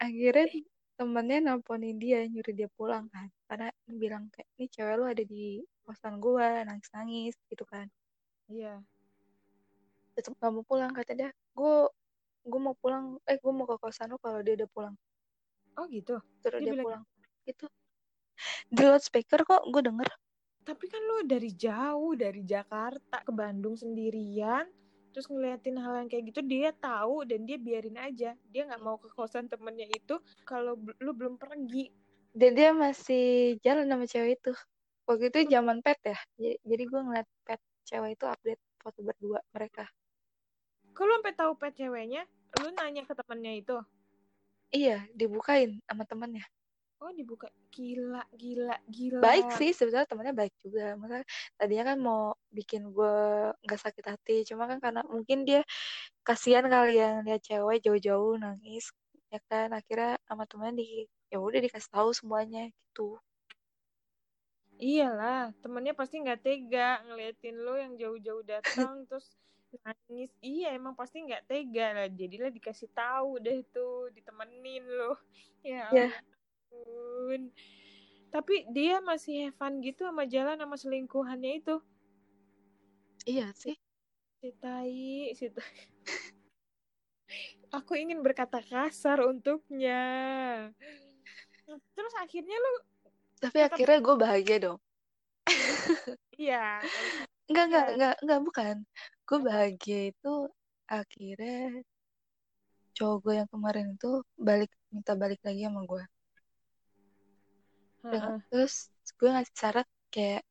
akhirnya 0.00 0.48
temennya 0.96 1.38
nelponin 1.44 2.00
dia 2.00 2.24
nyuruh 2.24 2.54
dia 2.56 2.68
pulang 2.72 3.12
kan. 3.12 3.28
Karena 3.44 3.68
bilang 3.84 4.32
kayak 4.32 4.48
ini 4.56 4.66
cewek 4.72 4.94
lu 4.96 5.04
ada 5.04 5.20
di 5.20 5.60
kosan 5.84 6.16
gua 6.18 6.64
nangis 6.64 6.88
nangis 6.96 7.36
gitu 7.52 7.68
kan. 7.68 7.86
Iya. 8.48 8.80
Tetep 10.16 10.32
gak 10.40 10.48
mau 10.48 10.64
pulang 10.64 10.96
kata 10.96 11.12
dia. 11.12 11.30
Gue 11.52 11.92
gue 12.46 12.60
mau 12.62 12.74
pulang. 12.78 13.18
Eh 13.26 13.36
gue 13.42 13.52
mau 13.52 13.66
ke 13.66 13.76
kosan 13.82 14.14
lu 14.14 14.18
kalau 14.22 14.40
dia 14.40 14.54
udah 14.54 14.70
pulang. 14.70 14.94
Oh 15.76 15.84
gitu? 15.90 16.22
Suruh 16.40 16.62
Dia 16.62 16.70
dia, 16.70 16.72
bilang 16.72 16.86
pulang. 16.86 17.04
Itu. 17.44 17.66
Di 18.70 18.82
loudspeaker 18.86 19.42
kok 19.42 19.62
gue 19.68 19.82
denger. 19.82 20.08
Tapi 20.66 20.84
kan 20.90 21.02
lu 21.02 21.16
dari 21.26 21.50
jauh 21.54 22.12
dari 22.18 22.42
Jakarta 22.42 23.22
ke 23.22 23.30
Bandung 23.30 23.78
sendirian 23.78 24.66
terus 25.14 25.32
ngeliatin 25.32 25.80
hal 25.80 26.04
yang 26.04 26.08
kayak 26.12 26.28
gitu 26.28 26.44
dia 26.44 26.76
tahu 26.76 27.24
dan 27.24 27.48
dia 27.48 27.56
biarin 27.56 27.96
aja. 27.96 28.36
Dia 28.52 28.62
nggak 28.68 28.82
mau 28.84 29.00
ke 29.00 29.08
kosan 29.16 29.48
temennya 29.48 29.88
itu 29.88 30.20
kalau 30.44 30.76
lu 31.00 31.12
belum 31.16 31.40
pergi. 31.40 31.88
Dan 32.36 32.52
dia 32.52 32.76
masih 32.76 33.56
jalan 33.64 33.88
sama 33.88 34.04
cewek 34.04 34.36
itu. 34.36 34.52
Waktu 35.08 35.32
itu 35.32 35.38
zaman 35.48 35.80
pet 35.80 35.96
ya. 36.04 36.18
Jadi, 36.36 36.56
jadi 36.68 36.82
gue 36.84 37.00
ngeliat 37.00 37.28
pet 37.48 37.60
cewek 37.88 38.18
itu 38.18 38.24
update 38.28 38.62
foto 38.76 39.00
berdua 39.00 39.40
mereka 39.54 39.88
kalau 40.96 41.12
sampai 41.20 41.34
tahu 41.36 41.52
pet 41.60 41.76
ceweknya 41.76 42.24
lu 42.64 42.72
nanya 42.72 43.04
ke 43.04 43.12
temennya 43.12 43.52
itu? 43.52 43.76
Iya 44.72 45.04
dibukain 45.12 45.78
sama 45.84 46.08
temennya. 46.08 46.48
Oh 46.96 47.12
dibuka. 47.12 47.52
Gila 47.68 48.24
gila 48.32 48.76
gila. 48.88 49.20
Baik 49.20 49.52
sih 49.60 49.76
sebetulnya 49.76 50.08
temennya 50.08 50.32
baik 50.32 50.54
juga. 50.64 50.96
Maksudnya 50.96 51.24
tadinya 51.60 51.84
kan 51.92 51.98
mau 52.00 52.22
bikin 52.48 52.88
gue 52.88 53.16
nggak 53.60 53.80
sakit 53.84 54.04
hati. 54.08 54.36
Cuma 54.48 54.64
kan 54.64 54.80
karena 54.80 55.04
mungkin 55.04 55.44
dia 55.44 55.60
kasihan 56.24 56.64
kali 56.64 56.96
ya 56.96 57.20
lihat 57.20 57.44
cewek 57.44 57.84
jauh-jauh 57.84 58.40
nangis 58.40 58.88
ya 59.28 59.38
kan? 59.52 59.76
Akhirnya 59.76 60.16
sama 60.24 60.48
temennya 60.48 60.80
di 60.80 61.04
ya 61.28 61.36
udah 61.36 61.60
dikasih 61.60 61.90
tahu 61.92 62.10
semuanya 62.16 62.72
gitu. 62.72 63.20
Iyalah 64.80 65.52
temennya 65.60 65.92
pasti 65.92 66.20
nggak 66.20 66.40
tega 66.40 67.00
ngeliatin 67.04 67.56
lu 67.60 67.76
yang 67.76 67.92
jauh-jauh 67.96 68.44
datang 68.44 69.04
terus 69.08 69.36
nangis 69.82 70.30
iya 70.40 70.72
emang 70.72 70.94
pasti 70.94 71.20
nggak 71.20 71.44
tega 71.44 71.86
lah 71.92 72.08
jadilah 72.08 72.48
dikasih 72.48 72.88
tahu 72.90 73.36
deh 73.38 73.60
tuh 73.70 74.08
ditemenin 74.12 74.84
loh 74.86 75.16
ya 75.60 75.88
Ya. 75.90 76.08
ampun 76.12 77.50
tapi 78.28 78.68
dia 78.70 79.00
masih 79.00 79.48
have 79.48 79.56
fun 79.56 79.80
gitu 79.80 80.04
sama 80.04 80.24
jalan 80.24 80.56
sama 80.56 80.76
selingkuhannya 80.76 81.60
itu 81.60 81.76
Iya 83.26 83.50
sih. 83.52 83.74
si 84.38 84.54
tai 84.56 85.34
si 85.34 85.50
tai. 85.50 85.76
aku 87.74 87.98
ingin 87.98 88.22
berkata 88.22 88.62
kasar 88.62 89.18
untuknya 89.20 89.98
terus 91.92 92.14
akhirnya 92.16 92.54
lu 92.54 92.72
Tapi 93.36 93.58
Tetap- 93.58 93.74
akhirnya 93.74 93.98
gue 94.00 94.16
bahagia 94.16 94.56
dong. 94.62 94.78
iya 96.38 96.80
Enggak, 97.46 97.64
enggak, 97.70 97.86
enggak, 97.94 98.14
enggak, 98.22 98.40
bukan. 98.42 98.76
Gue 99.26 99.38
bahagia 99.46 99.98
itu 100.10 100.32
akhirnya 100.98 101.82
cowok 102.96 103.16
gue 103.22 103.34
yang 103.40 103.48
kemarin 103.52 103.86
itu 103.94 104.10
balik 104.48 104.70
minta 104.92 105.12
balik 105.22 105.40
lagi 105.46 105.60
sama 105.66 105.80
gue. 105.90 106.02
Heeh. 108.04 108.38
Terus 108.50 108.74
gue 109.18 109.28
ngasih 109.34 109.54
syarat 109.60 109.86
kayak, 110.14 110.42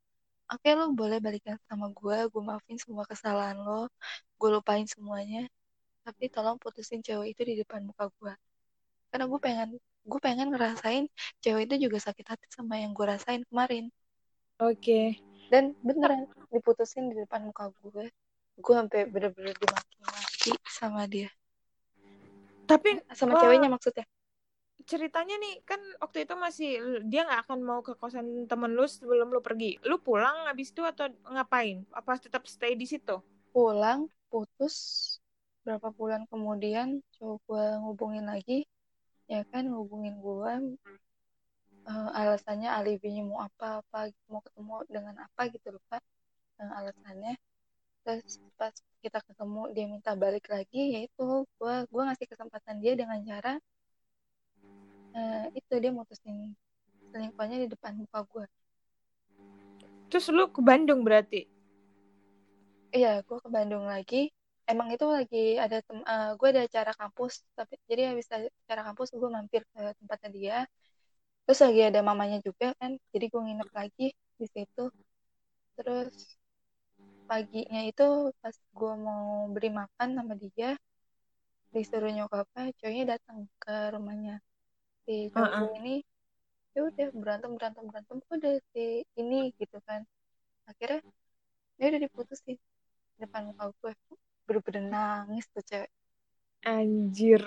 oke 0.52 0.70
lo 0.78 0.84
boleh 1.02 1.18
balikan 1.26 1.58
sama 1.70 1.88
gue, 2.00 2.18
gue 2.32 2.42
maafin 2.50 2.78
semua 2.84 3.06
kesalahan 3.12 3.58
lo, 3.68 3.88
gue 4.40 4.50
lupain 4.56 4.86
semuanya, 4.94 5.42
tapi 6.06 6.24
tolong 6.36 6.58
putusin 6.64 7.02
cewek 7.08 7.28
itu 7.34 7.42
di 7.50 7.54
depan 7.62 7.82
muka 7.90 8.06
gue. 8.20 8.34
Karena 9.12 9.26
gue 9.32 9.40
pengen, 9.46 9.70
gue 10.12 10.20
pengen 10.28 10.48
ngerasain 10.54 11.06
cewek 11.44 11.64
itu 11.72 11.76
juga 11.90 11.98
sakit 12.08 12.26
hati 12.32 12.48
sama 12.58 12.76
yang 12.84 12.92
gue 12.98 13.06
rasain 13.14 13.42
kemarin. 13.50 13.86
oke 14.60 15.00
Dan 15.52 15.74
beneran 15.88 16.22
diputusin 16.54 17.10
di 17.10 17.16
depan 17.24 17.42
muka 17.50 17.72
gue. 17.82 18.06
Gue 18.56 18.74
sampai 18.76 19.08
bener-bener 19.08 19.56
dimaki-maki 19.56 20.52
sama 20.68 21.04
dia. 21.08 21.30
tapi 22.66 22.98
Sama 23.14 23.38
Wah. 23.38 23.42
ceweknya 23.46 23.70
maksudnya. 23.70 24.06
ceritanya 24.86 25.34
nih 25.42 25.66
kan 25.66 25.82
waktu 25.98 26.30
itu 26.30 26.34
masih 26.38 26.70
dia 27.10 27.26
nggak 27.26 27.50
akan 27.50 27.60
mau 27.66 27.82
ke 27.82 27.98
kosan 27.98 28.46
temen 28.46 28.70
lu 28.78 28.86
sebelum 28.86 29.34
lu 29.34 29.42
pergi 29.42 29.82
lu 29.82 29.98
pulang 29.98 30.46
habis 30.46 30.70
itu 30.70 30.86
atau 30.86 31.10
ngapain 31.26 31.82
apa 31.90 32.22
tetap 32.22 32.46
stay 32.46 32.78
di 32.78 32.86
situ 32.86 33.18
Pulang, 33.56 34.12
putus, 34.28 34.76
berapa 35.64 35.88
bulan 35.96 36.28
kemudian 36.28 37.00
gue 37.16 37.66
ngubungin 37.80 38.28
lagi. 38.28 38.68
Ya 39.32 39.48
kan, 39.48 39.72
ngubungin 39.72 40.20
gue. 40.20 40.76
eh, 41.88 42.10
alasannya 42.20 42.68
alibinya 42.68 43.24
mau 43.24 43.40
apa-apa, 43.48 44.12
mau 44.28 44.44
ketemu 44.44 44.76
dengan 44.92 45.16
apa 45.24 45.42
gitu 45.56 45.72
lupa. 45.72 46.04
eh, 46.60 46.72
alasannya. 46.84 47.40
Terus 48.06 48.38
pas 48.60 48.74
kita 49.02 49.20
ketemu 49.26 49.62
dia 49.74 49.86
minta 49.90 50.12
balik 50.14 50.46
lagi, 50.54 50.82
yaitu 50.96 51.26
gue 51.58 51.76
gue 51.90 52.02
ngasih 52.06 52.28
kesempatan 52.30 52.76
dia 52.84 52.94
dengan 52.94 53.20
cara 53.26 53.58
eh, 55.16 55.46
itu 55.58 55.74
dia 55.82 55.92
mutusin 55.96 56.54
selingkuhannya 57.12 57.66
di 57.66 57.68
depan 57.72 57.96
muka 57.96 58.20
gue. 58.28 58.46
terus 60.12 60.30
lu 60.30 60.46
ke 60.52 60.62
Bandung 60.62 61.02
berarti 61.02 61.48
Iya, 62.96 63.28
gue 63.28 63.38
ke 63.44 63.50
Bandung 63.52 63.84
lagi. 63.92 64.32
Emang 64.72 64.88
itu 64.88 65.04
lagi 65.04 65.60
ada 65.60 65.84
tem 65.84 66.00
gue 66.40 66.48
ada 66.54 66.64
acara 66.64 66.92
kampus, 66.96 67.44
tapi 67.58 67.76
jadi 67.92 68.16
habis 68.16 68.28
acara 68.32 68.82
kampus 68.88 69.12
gue 69.12 69.30
mampir 69.36 69.62
ke 69.68 69.80
tempatnya 70.00 70.30
dia. 70.32 70.58
Terus 71.44 71.60
lagi 71.66 71.82
ada 71.92 72.00
mamanya 72.10 72.40
juga 72.48 72.72
kan, 72.80 72.96
jadi 73.14 73.26
gue 73.32 73.42
nginep 73.46 73.70
lagi 73.76 74.08
di 74.40 74.48
situ. 74.48 74.84
Terus 75.76 76.16
paginya 77.30 77.82
itu 77.90 78.04
pas 78.42 78.56
gue 78.78 78.94
mau 79.08 79.24
beri 79.54 79.70
makan 79.80 80.10
sama 80.18 80.34
dia, 80.44 80.70
disuruh 81.74 82.12
nyokapnya, 82.18 82.64
cowoknya 82.80 83.06
datang 83.14 83.38
ke 83.62 83.74
rumahnya 83.94 84.36
si 85.06 85.14
cowok 85.34 85.52
Heeh. 85.52 85.60
gue 85.60 85.72
ini. 85.80 85.96
Ya 86.76 86.80
udah 86.90 87.08
berantem 87.22 87.52
berantem 87.58 87.84
berantem, 87.90 88.18
udah 88.36 88.54
si 88.72 88.84
ini 89.22 89.40
gitu 89.60 89.78
kan. 89.88 90.02
Akhirnya 90.70 91.00
dia 91.78 91.86
udah 91.92 92.02
diputusin 92.06 92.58
depan 93.20 93.42
muka 93.52 93.66
gue 93.80 93.92
bener-bener 94.46 94.84
nangis 94.92 95.46
tuh 95.52 95.64
cewek 95.66 95.92
anjir 96.66 97.42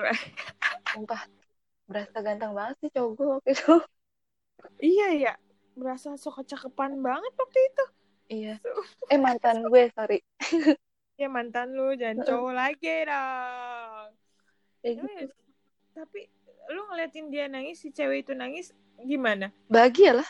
sumpah 0.93 1.23
berasa 1.88 2.17
ganteng 2.21 2.53
banget 2.59 2.77
sih 2.81 2.91
cowok 2.95 3.11
gue 3.17 3.27
waktu 3.33 3.51
itu 3.57 3.73
iya 4.83 5.09
ya 5.14 5.33
berasa 5.79 6.19
sok 6.19 6.43
kecakepan 6.43 6.99
banget 7.01 7.33
waktu 7.38 7.59
itu 7.71 7.85
iya. 8.29 8.61
Eh 9.12 9.17
mantan 9.17 9.64
gue 9.64 9.88
sorry. 9.93 10.21
Ya 11.19 11.27
mantan 11.27 11.75
lu 11.75 11.99
jangan 11.99 12.23
cowok 12.23 12.53
lagi 12.55 13.03
dong. 13.09 14.14
Tapi- 14.85 14.95
gitu. 14.95 15.35
tapi 15.97 16.21
lu 16.71 16.81
ngeliatin 16.93 17.27
dia 17.33 17.49
nangis 17.51 17.83
si 17.83 17.91
cewek 17.91 18.23
itu 18.29 18.33
nangis 18.37 18.71
gimana? 19.03 19.51
Bahagia 19.67 20.23
lah. 20.23 20.29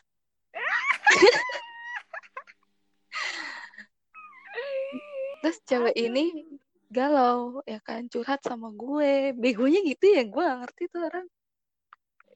Terus 5.42 5.58
cewek 5.68 5.94
ini 5.98 6.46
galau 6.88 7.60
ya 7.68 7.78
kan? 7.84 8.08
Curhat 8.08 8.40
sama 8.42 8.72
gue. 8.72 9.36
Begonya 9.36 9.84
gitu 9.84 10.08
ya 10.08 10.24
gue 10.24 10.42
gak 10.42 10.58
ngerti 10.64 10.88
tuh 10.88 11.04
orang 11.04 11.28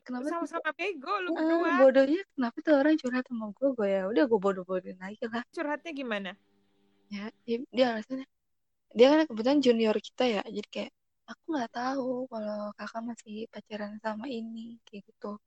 kenapa 0.03 0.27
sama-sama 0.29 0.71
bego 0.75 1.15
lu 1.23 1.31
berdua. 1.35 1.79
bodohnya 1.79 2.23
kenapa 2.35 2.57
tuh 2.59 2.75
orang 2.75 2.95
curhat 2.99 3.25
sama 3.27 3.47
gue 3.55 3.69
gue 3.79 3.88
ya 3.88 4.03
udah 4.11 4.25
gue 4.27 4.41
bodoh-bodohin 4.43 4.99
aja 4.99 5.27
lah. 5.31 5.43
Curhatnya 5.55 5.93
gimana? 5.95 6.31
Ya 7.09 7.31
dia, 7.47 7.59
dia 7.71 7.87
alasannya 7.95 8.27
dia 8.93 9.07
kan 9.09 9.25
kebetulan 9.25 9.61
junior 9.65 9.97
kita 9.97 10.25
ya 10.29 10.43
jadi 10.45 10.69
kayak 10.69 10.93
aku 11.25 11.43
nggak 11.55 11.73
tahu 11.73 12.12
kalau 12.29 12.61
kakak 12.77 13.03
masih 13.07 13.37
pacaran 13.49 13.97
sama 14.03 14.27
ini 14.29 14.77
kayak 14.85 15.07
gitu. 15.09 15.38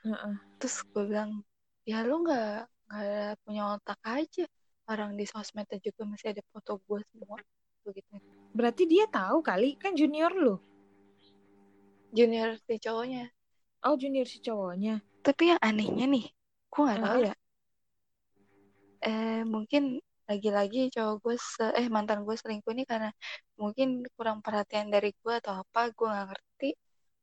Heeh. 0.00 0.34
terus 0.56 0.80
gue 0.88 1.04
bilang 1.04 1.44
ya 1.84 2.00
lu 2.08 2.24
nggak 2.24 2.66
nggak 2.88 3.32
punya 3.44 3.62
otak 3.76 4.00
aja. 4.02 4.46
Orang 4.90 5.14
di 5.14 5.22
sosmednya 5.22 5.78
juga 5.78 6.02
masih 6.02 6.34
ada 6.34 6.42
foto 6.50 6.82
gue 6.82 6.98
semua 7.14 7.38
begitu. 7.86 8.18
Berarti 8.50 8.90
dia 8.90 9.06
tahu 9.06 9.38
kali 9.38 9.78
kan 9.78 9.94
junior 9.94 10.34
lu? 10.34 10.58
Junior 12.10 12.58
si 12.66 12.74
cowoknya 12.82 13.30
oh 13.86 13.94
junior 14.00 14.26
si 14.32 14.38
cowoknya. 14.46 14.94
Tapi 15.26 15.42
yang 15.52 15.60
anehnya 15.68 16.04
nih 16.14 16.24
gue 16.72 16.80
nggak 16.86 17.02
tahu 17.04 17.18
ya. 17.28 17.34
Eh 19.06 19.32
mungkin 19.54 19.82
lagi-lagi 20.28 20.78
cowok 20.94 21.14
gue 21.24 21.34
se- 21.52 21.74
eh 21.80 21.86
mantan 21.96 22.18
gue 22.26 22.36
selingkuh 22.42 22.72
ini 22.74 22.84
karena 22.92 23.08
mungkin 23.60 23.88
kurang 24.16 24.38
perhatian 24.44 24.86
dari 24.94 25.08
gue 25.20 25.32
atau 25.40 25.52
apa 25.62 25.80
gue 25.96 26.06
nggak 26.12 26.26
ngerti. 26.30 26.66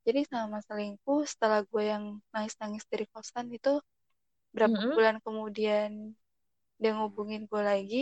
Jadi 0.05 0.19
sama 0.33 0.57
selingkuh 0.67 1.19
setelah 1.31 1.59
gue 1.71 1.83
yang 1.93 2.03
nangis-nangis 2.33 2.83
dari 2.91 3.05
kosan 3.13 3.47
itu 3.57 3.69
berapa 4.55 4.79
Mm-mm. 4.79 4.93
bulan 4.93 5.15
kemudian 5.25 5.89
dia 6.81 6.91
ngubungin 6.97 7.41
gue 7.51 7.61
lagi 7.71 7.97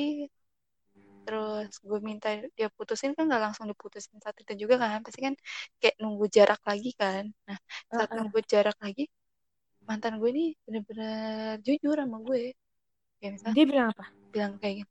terus 1.25 1.71
gue 1.89 1.99
minta 2.09 2.27
dia 2.57 2.67
putusin 2.77 3.11
kan 3.17 3.23
nggak 3.29 3.41
langsung 3.45 3.65
diputusin 3.71 4.17
saat 4.23 4.37
itu 4.43 4.53
juga 4.63 4.75
kan. 4.83 4.99
Pasti 5.05 5.19
kan 5.27 5.33
kayak 5.81 5.95
nunggu 6.03 6.25
jarak 6.37 6.61
lagi 6.69 6.89
kan. 7.01 7.23
Nah 7.47 7.57
saat 7.95 8.09
Heeh. 8.11 8.17
nunggu 8.21 8.39
jarak 8.53 8.77
lagi 8.85 9.03
mantan 9.89 10.13
gue 10.21 10.29
ini 10.33 10.43
bener-bener 10.65 11.57
jujur 11.65 11.95
sama 12.01 12.17
gue. 12.27 12.41
Kayak 13.19 13.31
misalnya 13.35 13.55
dia 13.57 13.65
bilang 13.69 13.87
apa? 13.93 14.05
bilang 14.33 14.53
kayak 14.61 14.75
gini 14.83 14.89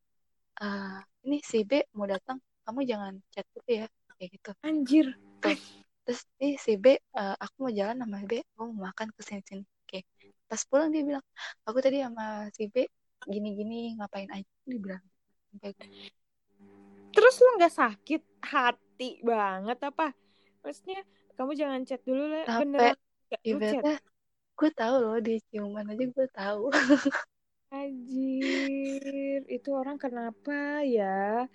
"Ah, 0.63 0.99
ini 1.27 1.39
si 1.51 1.59
B 1.69 1.73
mau 1.97 2.07
datang 2.09 2.39
kamu 2.65 2.81
jangan 2.91 3.15
chat 3.33 3.47
dulu 3.55 3.71
ya 3.81 3.87
kayak 4.19 4.31
gitu. 4.39 4.51
Anjir. 4.69 5.07
Terus 6.05 6.21
nih 6.41 6.55
si 6.65 6.73
B 6.85 6.87
"Eh, 6.97 7.35
aku 7.45 7.57
mau 7.65 7.73
jalan 7.79 7.97
sama 8.03 8.19
B 8.31 8.33
aku 8.41 8.61
mau 8.73 8.89
makan 8.93 9.09
ke 9.17 9.21
sini 9.27 9.43
sini 9.49 9.65
oke 9.85 9.99
pas 10.49 10.63
pulang 10.69 10.89
dia 10.95 11.03
bilang 11.09 11.25
aku 11.67 11.79
tadi 11.85 11.99
sama 12.05 12.25
si 12.57 12.65
B 12.73 12.77
gini 13.33 13.49
gini 13.59 13.77
ngapain 13.99 14.31
aja? 14.37 14.53
Dia 14.69 14.79
bilang 14.85 15.03
kayak 15.61 15.75
gitu. 15.81 15.85
Terus 17.15 17.35
lu 17.39 17.51
nggak 17.57 17.75
sakit 17.75 18.23
hati 18.43 19.23
banget 19.23 19.79
apa? 19.87 20.11
Maksudnya 20.67 21.01
kamu 21.39 21.53
jangan 21.55 21.81
chat 21.87 22.03
dulu 22.03 22.25
lah 22.31 22.45
Sampai 22.47 22.67
beneran. 22.67 22.99
Ibaratnya 23.45 23.97
gue 24.55 24.71
tahu 24.71 24.95
loh 25.03 25.19
di 25.19 25.35
ciuman 25.51 25.87
aja 25.91 26.05
gue 26.07 26.29
tahu. 26.31 26.71
Anjir 27.75 29.43
itu 29.51 29.69
orang 29.75 29.99
kenapa 29.99 30.87
ya? 30.87 31.51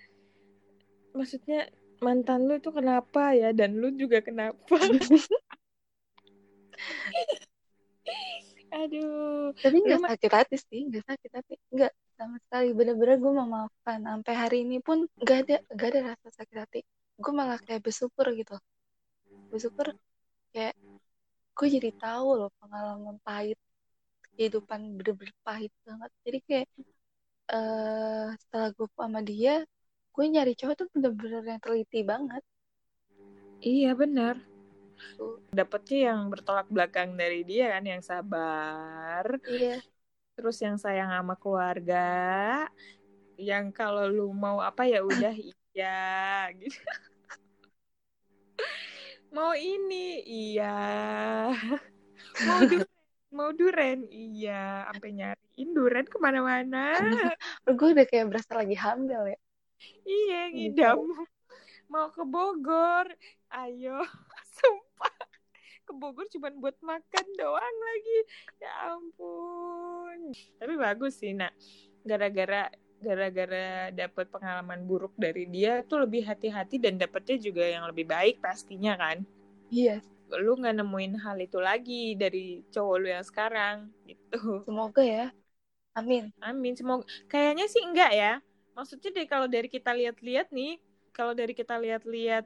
Maksudnya 1.16 1.72
mantan 2.04 2.44
lu 2.44 2.60
tuh 2.60 2.76
kenapa 2.76 3.32
ya? 3.32 3.56
Dan 3.56 3.80
lu 3.80 3.88
juga 3.96 4.20
kenapa? 4.20 4.76
Aduh 8.70 9.50
tapi 9.58 9.76
nggak 9.82 10.00
ma- 10.00 10.10
sakit 10.14 10.30
hati 10.30 10.56
sih 10.56 10.80
nggak 10.88 11.04
sakit 11.04 11.30
hati. 11.34 11.54
Nggak 11.74 11.92
sama 12.20 12.36
sekali. 12.44 12.76
Bener-bener 12.76 13.16
gue 13.16 13.32
memaafkan. 13.32 13.98
Sampai 14.04 14.34
hari 14.36 14.56
ini 14.68 14.76
pun 14.84 15.08
nggak 15.16 15.38
ada 15.48 15.56
nggak 15.72 15.88
ada 15.88 16.00
rasa 16.12 16.28
sakit 16.36 16.56
hati. 16.60 16.80
Gue 17.16 17.32
malah 17.32 17.56
kayak 17.64 17.80
bersyukur 17.80 18.28
gitu. 18.36 18.56
Bersyukur 19.48 19.96
kayak 20.52 20.76
gue 21.56 21.66
jadi 21.80 21.90
tahu 21.96 22.28
loh 22.44 22.50
pengalaman 22.60 23.16
pahit. 23.24 23.56
Kehidupan 24.36 25.00
bener-bener 25.00 25.36
pahit 25.40 25.72
banget. 25.88 26.10
Jadi 26.28 26.38
kayak 26.44 26.66
eh 27.50 28.28
setelah 28.46 28.68
gue 28.76 28.86
sama 28.94 29.20
dia 29.24 29.64
gue 30.10 30.24
nyari 30.28 30.52
cowok 30.52 30.74
tuh 30.76 30.86
bener-bener 30.92 31.42
yang 31.56 31.60
teliti 31.64 32.00
banget. 32.04 32.42
Iya 33.64 33.96
benar. 33.96 34.36
tuh 35.16 35.40
Dapetnya 35.48 36.12
yang 36.12 36.28
bertolak 36.28 36.68
belakang 36.68 37.16
dari 37.16 37.40
dia 37.42 37.72
kan, 37.76 37.84
yang 37.88 38.02
sabar, 38.04 39.24
iya 39.48 39.80
terus 40.40 40.56
yang 40.64 40.80
sayang 40.80 41.12
sama 41.12 41.36
keluarga, 41.36 42.08
yang 43.36 43.68
kalau 43.76 44.08
lu 44.08 44.32
mau 44.32 44.56
apa 44.64 44.88
ya 44.88 45.04
udah 45.04 45.36
iya 45.76 46.48
gitu. 46.56 46.80
mau 49.30 49.52
ini 49.52 50.24
iya, 50.24 50.72
mau 52.48 52.64
duren, 52.64 52.88
mau 53.28 53.50
duren 53.52 53.98
iya, 54.08 54.88
sampai 54.88 55.10
nyariin 55.12 55.68
duren 55.76 56.08
ke 56.08 56.16
mana-mana. 56.16 56.96
gue 57.68 57.88
udah 57.92 58.06
kayak 58.08 58.32
berasa 58.32 58.56
lagi 58.56 58.74
hamil 58.80 59.36
ya 59.36 59.38
Iya 60.08 60.40
Gitu. 60.50 60.56
ngidam, 60.56 60.98
mau 61.92 62.08
ke 62.12 62.22
Bogor, 62.24 63.06
ayo, 63.52 64.02
sumpah. 64.56 64.89
Ke 65.90 65.94
Bogor 65.98 66.26
cuma 66.30 66.48
buat 66.54 66.76
makan 66.78 67.26
doang 67.34 67.76
lagi. 67.88 68.18
Ya 68.62 68.70
ampun. 68.94 70.18
Tapi 70.62 70.74
bagus 70.78 71.18
sih, 71.18 71.34
nak. 71.34 71.50
Gara-gara 72.06 72.70
gara-gara 73.00 73.88
dapet 73.90 74.26
pengalaman 74.28 74.84
buruk 74.84 75.16
dari 75.16 75.48
dia 75.48 75.80
tuh 75.88 76.04
lebih 76.06 76.22
hati-hati 76.28 76.76
dan 76.78 76.94
dapetnya 77.00 77.36
juga 77.40 77.64
yang 77.64 77.84
lebih 77.90 78.04
baik 78.04 78.38
pastinya 78.44 78.94
kan. 78.94 79.24
iya 79.70 80.02
Lu 80.44 80.52
nggak 80.60 80.76
nemuin 80.78 81.12
hal 81.24 81.36
itu 81.46 81.58
lagi 81.68 82.02
dari 82.22 82.62
cowok 82.72 82.96
lu 83.00 83.06
yang 83.14 83.24
sekarang 83.30 83.76
gitu. 84.08 84.64
semoga 84.64 85.02
ya 85.14 85.24
amin 85.98 86.24
Amin. 86.40 86.72
Semoga 86.78 87.04
kayaknya 87.28 87.66
sih 87.72 87.82
enggak 87.84 88.12
ya. 88.16 88.32
Maksudnya 88.76 89.10
deh 89.16 89.26
kalau 89.28 89.46
dari 89.50 89.68
kita 89.68 89.90
lihat-lihat 89.92 90.48
nih, 90.54 90.80
kalau 91.12 91.32
dari 91.36 91.52
kita 91.52 91.76
lihat-lihat 91.76 92.44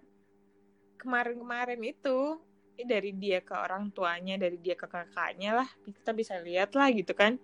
kemarin-kemarin 0.98 1.80
itu 1.84 2.40
dari 2.82 3.14
dia 3.14 3.38
ke 3.38 3.54
orang 3.54 3.94
tuanya, 3.94 4.34
dari 4.34 4.58
dia 4.58 4.74
ke 4.74 4.90
kakaknya 4.90 5.62
lah, 5.62 5.68
kita 5.86 6.10
bisa 6.10 6.34
lihat 6.42 6.74
lah 6.74 6.90
gitu 6.90 7.14
kan. 7.14 7.38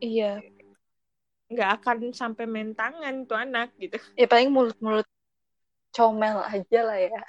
iya 0.00 0.40
Nggak 1.52 1.84
akan 1.84 2.16
sampai 2.16 2.48
main 2.48 2.72
tangan 2.72 3.28
tuh 3.28 3.36
anak 3.36 3.76
gitu. 3.76 4.00
ya 4.16 4.24
paling 4.24 4.48
mulut-mulut 4.48 5.04
comel 5.92 6.40
aja 6.48 6.80
lah 6.80 6.96
ya 6.96 7.20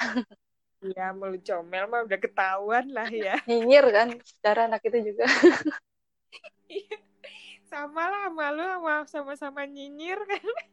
Iya, 0.84 1.16
mulut 1.16 1.40
comel 1.48 1.88
mah 1.88 2.04
udah 2.04 2.20
ketahuan 2.20 2.92
lah 2.92 3.08
ya. 3.08 3.40
nyinyir 3.48 3.88
kan 3.88 4.08
secara 4.20 4.68
anak 4.68 4.84
itu 4.84 5.16
juga 5.16 5.24
sama 7.72 8.04
lah 8.06 8.30
sama 8.30 8.46
lu 8.54 8.64
sama 8.68 8.94
sama-sama 9.10 9.62
nyinyir 9.66 10.20
kan. 10.28 10.44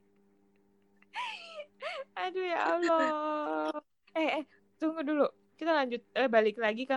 Aduh 2.26 2.44
ya 2.44 2.60
Allah. 2.76 3.70
Eh, 4.18 4.42
eh, 4.42 4.44
tunggu 4.76 5.00
dulu. 5.06 5.26
Kita 5.60 5.76
lanjut 5.76 6.00
eh 6.16 6.24
balik 6.32 6.56
lagi 6.56 6.88
ke 6.88 6.96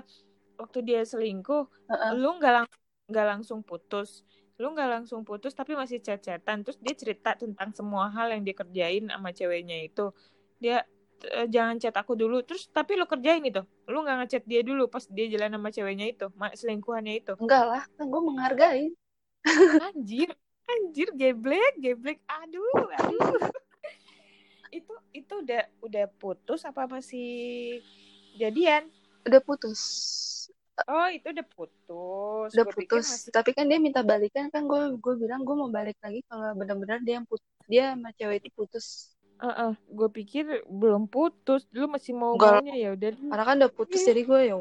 waktu 0.56 0.80
dia 0.88 1.02
selingkuh, 1.04 1.68
Heeh. 1.92 2.12
lu 2.16 2.40
nggak 2.40 2.54
lang 2.64 2.68
nggak 3.12 3.26
langsung 3.36 3.60
putus. 3.60 4.24
Lu 4.56 4.72
nggak 4.72 4.88
langsung 4.88 5.28
putus 5.28 5.52
tapi 5.52 5.76
masih 5.76 6.00
chat-chatan. 6.00 6.64
Terus 6.64 6.80
dia 6.80 6.96
cerita 6.96 7.36
tentang 7.36 7.76
semua 7.76 8.08
hal 8.16 8.32
yang 8.32 8.48
dia 8.48 8.56
kerjain 8.56 9.12
sama 9.12 9.36
ceweknya 9.36 9.84
itu. 9.84 10.16
Dia 10.64 10.88
"Eh, 11.24 11.48
jangan 11.52 11.76
chat 11.80 11.96
aku 12.00 12.16
dulu. 12.16 12.40
Terus 12.48 12.72
tapi 12.72 12.96
lu 12.96 13.04
kerjain 13.04 13.44
itu. 13.44 13.60
Lu 13.92 14.00
nggak 14.08 14.18
ngechat 14.24 14.44
dia 14.48 14.64
dulu 14.64 14.88
pas 14.88 15.04
dia 15.12 15.28
jalan 15.28 15.60
sama 15.60 15.70
ceweknya 15.76 16.08
itu, 16.08 16.26
selingkuhannya 16.56 17.14
itu. 17.20 17.34
enggak 17.44 17.64
lah 17.68 17.84
kan 18.00 18.06
gue 18.08 18.22
menghargai 18.24 18.84
Anjir, 19.92 20.30
anjir 20.72 21.10
geblek, 21.20 21.74
geblek. 21.84 22.20
Aduh, 22.32 22.88
aduh. 22.96 23.20
itu 24.74 24.94
itu 25.14 25.34
udah 25.46 25.62
udah 25.86 26.06
putus 26.18 26.66
apa 26.66 26.90
masih 26.90 27.78
jadian? 28.42 28.84
udah 29.28 29.42
putus 29.48 29.82
Oh, 30.90 31.08
itu 31.16 31.28
udah 31.34 31.46
putus. 31.56 32.50
udah 32.54 32.66
Gua 32.66 32.74
putus 32.76 33.06
masih 33.14 33.32
tapi 33.36 33.50
kan 33.58 33.66
dia 33.70 33.80
minta 33.86 34.02
balikan 34.12 34.46
kan 34.54 34.62
gue 34.72 34.82
gue 35.04 35.14
bilang 35.22 35.42
gue 35.48 35.56
mau 35.62 35.70
balik 35.78 35.98
lagi 36.06 36.20
kalau 36.30 36.48
benar-benar 36.60 37.00
dia 37.06 37.14
yang 37.22 37.28
putus 37.30 37.50
dia 37.72 37.84
sama 37.94 38.10
cewek 38.18 38.36
itu 38.42 38.50
putus 38.58 38.86
Heeh, 39.44 39.72
gue 39.98 40.10
pikir 40.18 40.44
belum 40.82 41.04
putus. 41.14 41.62
Lu 41.76 41.86
masih 41.96 42.14
mau 42.22 42.34
maunya 42.40 42.74
ya 42.84 42.90
udah. 42.96 43.12
karena 43.30 43.44
kan 43.48 43.56
udah 43.60 43.72
putus 43.78 44.00
Iya. 44.02 44.08
jadi 44.10 44.22
gue 44.30 44.40
ya. 44.50 44.56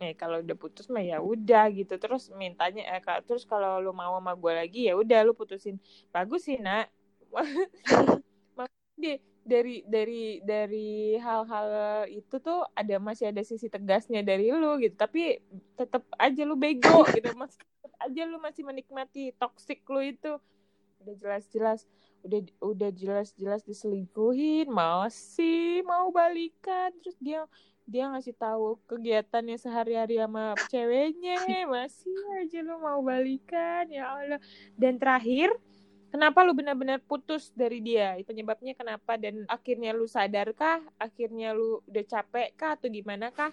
Eh, 0.00 0.12
kalau 0.20 0.36
udah 0.44 0.56
putus 0.62 0.86
mah 0.88 1.04
ya 1.04 1.16
udah 1.32 1.64
gitu. 1.78 1.94
Terus 2.02 2.22
mintanya 2.40 2.82
eh, 2.92 3.00
ka- 3.06 3.20
terus 3.26 3.44
kalau 3.44 3.70
lu 3.84 3.92
mau 4.00 4.16
sama 4.16 4.32
gue 4.42 4.52
lagi 4.60 4.78
ya 4.88 4.92
udah 5.02 5.18
lu 5.26 5.32
putusin. 5.40 5.76
Bagus 6.14 6.40
sih, 6.48 6.56
Nak. 6.56 6.88
Maksudnya 8.58 9.14
dari 9.40 9.82
dari 9.88 10.38
dari 10.44 11.16
hal-hal 11.16 11.68
itu 12.08 12.36
tuh 12.38 12.64
ada 12.76 12.96
masih 13.00 13.32
ada 13.32 13.40
sisi 13.40 13.66
tegasnya 13.66 14.20
dari 14.20 14.52
lu 14.52 14.78
gitu. 14.78 14.94
Tapi 14.94 15.40
tetap 15.74 16.04
aja 16.16 16.42
lu 16.44 16.54
bego 16.56 17.04
gitu. 17.16 17.32
Mas 17.34 17.56
tetap 17.56 17.92
aja 18.00 18.22
lu 18.28 18.38
masih 18.38 18.62
menikmati 18.64 19.32
toxic 19.36 19.82
lu 19.88 20.00
itu. 20.04 20.36
Udah 21.00 21.14
jelas-jelas 21.16 21.88
udah 22.20 22.40
udah 22.60 22.90
jelas-jelas 22.92 23.64
diselingkuhin 23.64 24.68
masih 24.68 25.80
mau 25.88 26.12
balikan 26.12 26.92
terus 27.00 27.16
dia 27.16 27.48
dia 27.88 28.06
ngasih 28.12 28.36
tahu 28.36 28.78
kegiatannya 28.86 29.56
sehari-hari 29.56 30.20
sama 30.20 30.54
ceweknya 30.68 31.64
masih 31.66 32.14
aja 32.38 32.60
lu 32.60 32.76
mau 32.78 33.00
balikan 33.00 33.88
ya 33.88 34.14
Allah 34.14 34.40
dan 34.76 35.00
terakhir 35.00 35.50
kenapa 36.12 36.38
lu 36.46 36.52
benar-benar 36.58 36.98
putus 37.08 37.42
dari 37.54 37.78
dia? 37.82 38.18
Penyebabnya 38.28 38.72
kenapa? 38.80 39.12
Dan 39.16 39.46
akhirnya 39.46 39.90
lu 39.98 40.06
sadarkah? 40.10 40.82
Akhirnya 40.98 41.54
lu 41.58 41.80
udah 41.88 42.04
capek 42.12 42.48
kah 42.58 42.70
atau 42.76 42.88
gimana 42.90 43.30
kah 43.30 43.52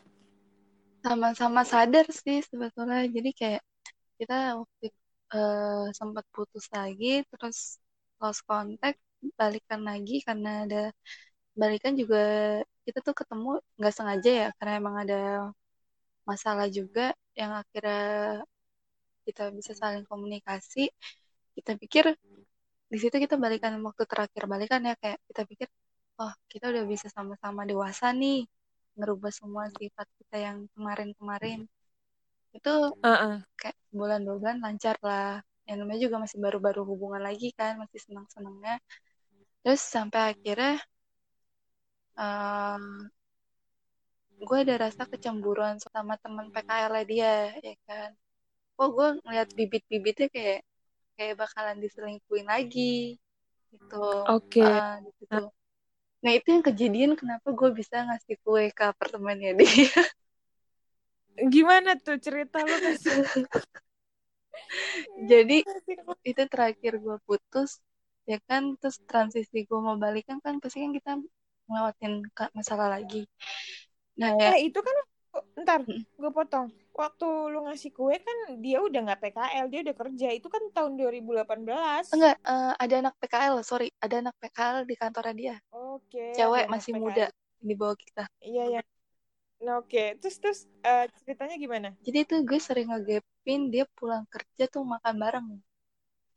sama-sama 1.05 1.61
sadar 1.71 2.05
sih 2.23 2.37
sebetulnya. 2.49 2.99
Jadi 3.15 3.29
kayak 3.39 3.61
kita 4.19 4.33
waktu 4.59 4.85
eh, 5.33 5.85
sempat 5.99 6.25
putus 6.35 6.65
lagi 6.77 7.07
terus 7.31 7.57
lost 8.21 8.41
contact 8.49 8.99
balikan 9.39 9.81
lagi 9.89 10.13
karena 10.27 10.49
ada 10.65 10.77
balikan 11.61 11.93
juga 12.01 12.17
kita 12.85 12.99
tuh 13.07 13.15
ketemu 13.19 13.47
nggak 13.77 13.93
sengaja 13.97 14.29
ya 14.41 14.47
karena 14.57 14.73
emang 14.81 14.95
ada 15.03 15.15
masalah 16.29 16.67
juga 16.77 17.01
yang 17.39 17.51
akhirnya 17.61 17.97
kita 19.25 19.43
bisa 19.57 19.71
saling 19.81 20.05
komunikasi 20.07 20.87
kita 21.57 21.73
pikir 21.81 22.05
di 22.87 22.97
situ 23.01 23.15
kita 23.19 23.35
balikan 23.35 23.73
waktu 23.83 24.03
terakhir 24.07 24.43
balikan 24.47 24.79
ya 24.85 24.95
kayak 25.01 25.19
kita 25.27 25.41
pikir 25.49 25.67
oh 26.21 26.33
kita 26.47 26.69
udah 26.71 26.83
bisa 26.87 27.07
sama-sama 27.11 27.65
dewasa 27.67 28.13
nih 28.13 28.45
ngerubah 28.97 29.31
semua 29.31 29.69
sifat 29.77 30.07
kita 30.17 30.35
yang 30.41 30.57
kemarin-kemarin. 30.73 31.69
Itu 32.51 32.97
Heeh. 33.05 33.45
kayak 33.61 33.77
bulan 33.93 34.25
dua 34.25 34.35
bulan 34.41 34.57
lancar 34.65 34.97
lah 35.05 35.37
yang 35.69 35.77
namanya 35.85 35.99
juga 36.09 36.17
masih 36.23 36.37
baru-baru 36.41 36.81
hubungan 36.89 37.21
lagi 37.21 37.53
kan 37.53 37.77
masih 37.77 37.99
senang-senangnya. 38.01 38.81
Terus 39.61 39.81
sampai 39.83 40.33
akhirnya 40.33 40.81
gue 44.37 44.57
ada 44.65 44.75
rasa 44.89 45.05
kecemburuan 45.05 45.77
sama 45.77 46.17
teman 46.17 46.49
PKL 46.49 46.93
dia 47.05 47.53
ya 47.61 47.75
kan. 47.85 48.09
Kok 48.77 48.89
gue 48.97 49.07
ngeliat 49.25 49.49
bibit-bibitnya 49.53 50.27
kayak 50.33 50.59
kayak 51.17 51.35
bakalan 51.41 51.77
diselingkuhin 51.83 52.47
lagi 52.53 53.17
gitu. 53.73 54.01
Oke. 54.29 54.63
Ah, 54.63 55.01
gitu. 55.03 55.51
Nah 56.23 56.31
itu 56.37 56.47
yang 56.53 56.63
kejadian 56.65 57.11
kenapa 57.19 57.47
gue 57.59 57.69
bisa 57.79 57.95
ngasih 58.07 58.35
kue 58.43 58.63
ke 58.77 58.83
apartemennya 58.91 59.51
dia. 59.59 60.01
Gimana 61.53 61.93
tuh 62.01 62.17
cerita 62.17 62.65
lu 62.65 62.75
kasih 62.81 63.21
jadi 65.31 65.57
itu 66.25 66.43
terakhir 66.51 66.93
gue 67.03 67.17
putus 67.27 67.79
ya 68.27 68.37
kan 68.49 68.75
terus 68.79 68.99
transisi 69.07 69.63
gue 69.67 69.79
mau 69.79 69.95
balikan 69.95 70.37
kan 70.43 70.59
pasti 70.59 70.83
kan 70.83 70.91
kita 70.91 71.11
ngelewatin 71.67 72.13
ka- 72.35 72.53
masalah 72.55 72.87
lagi. 72.95 73.23
Nah 74.19 74.31
ya 74.35 74.51
eh 74.55 74.67
itu 74.67 74.79
kan 74.87 74.97
ntar 75.63 75.79
Mm. 75.87 76.03
gue 76.19 76.31
potong 76.33 76.67
waktu 76.97 77.27
lu 77.53 77.59
ngasih 77.69 77.93
kue 77.93 78.17
kan 78.17 78.37
dia 78.57 78.81
udah 78.81 78.99
nggak 79.05 79.21
PKL 79.21 79.65
dia 79.69 79.79
udah 79.85 79.95
kerja. 79.95 80.27
Itu 80.33 80.47
kan 80.49 80.63
tahun 80.73 80.97
2018 80.97 82.09
enggak 82.11 82.35
eh, 82.41 82.73
ada 82.75 82.95
anak 83.05 83.15
PKL 83.21 83.55
sorry. 83.61 83.93
Ada 84.01 84.25
anak 84.25 84.35
PKL 84.41 84.77
di 84.89 84.95
kantornya 84.97 85.35
dia. 85.37 85.55
Oke 85.71 86.33
cewek 86.33 86.65
ada 86.65 86.67
anak 86.67 86.73
masih 86.73 86.91
PKL. 86.91 87.01
muda 87.05 87.25
di 87.57 87.73
bawah 87.77 87.97
kita. 87.97 88.23
Iya 88.41 88.63
ya 88.79 88.81
nah, 89.57 89.81
oke. 89.81 90.03
Terus 90.21 90.35
terus 90.37 90.59
eh, 90.85 91.05
ceritanya 91.25 91.55
gimana? 91.57 91.89
Jadi 92.05 92.17
itu 92.25 92.35
gue 92.45 92.59
sering 92.61 92.93
ngegepin 92.93 93.73
dia 93.73 93.85
pulang 93.97 94.25
kerja 94.29 94.69
tuh 94.69 94.85
makan 94.85 95.15
bareng 95.17 95.47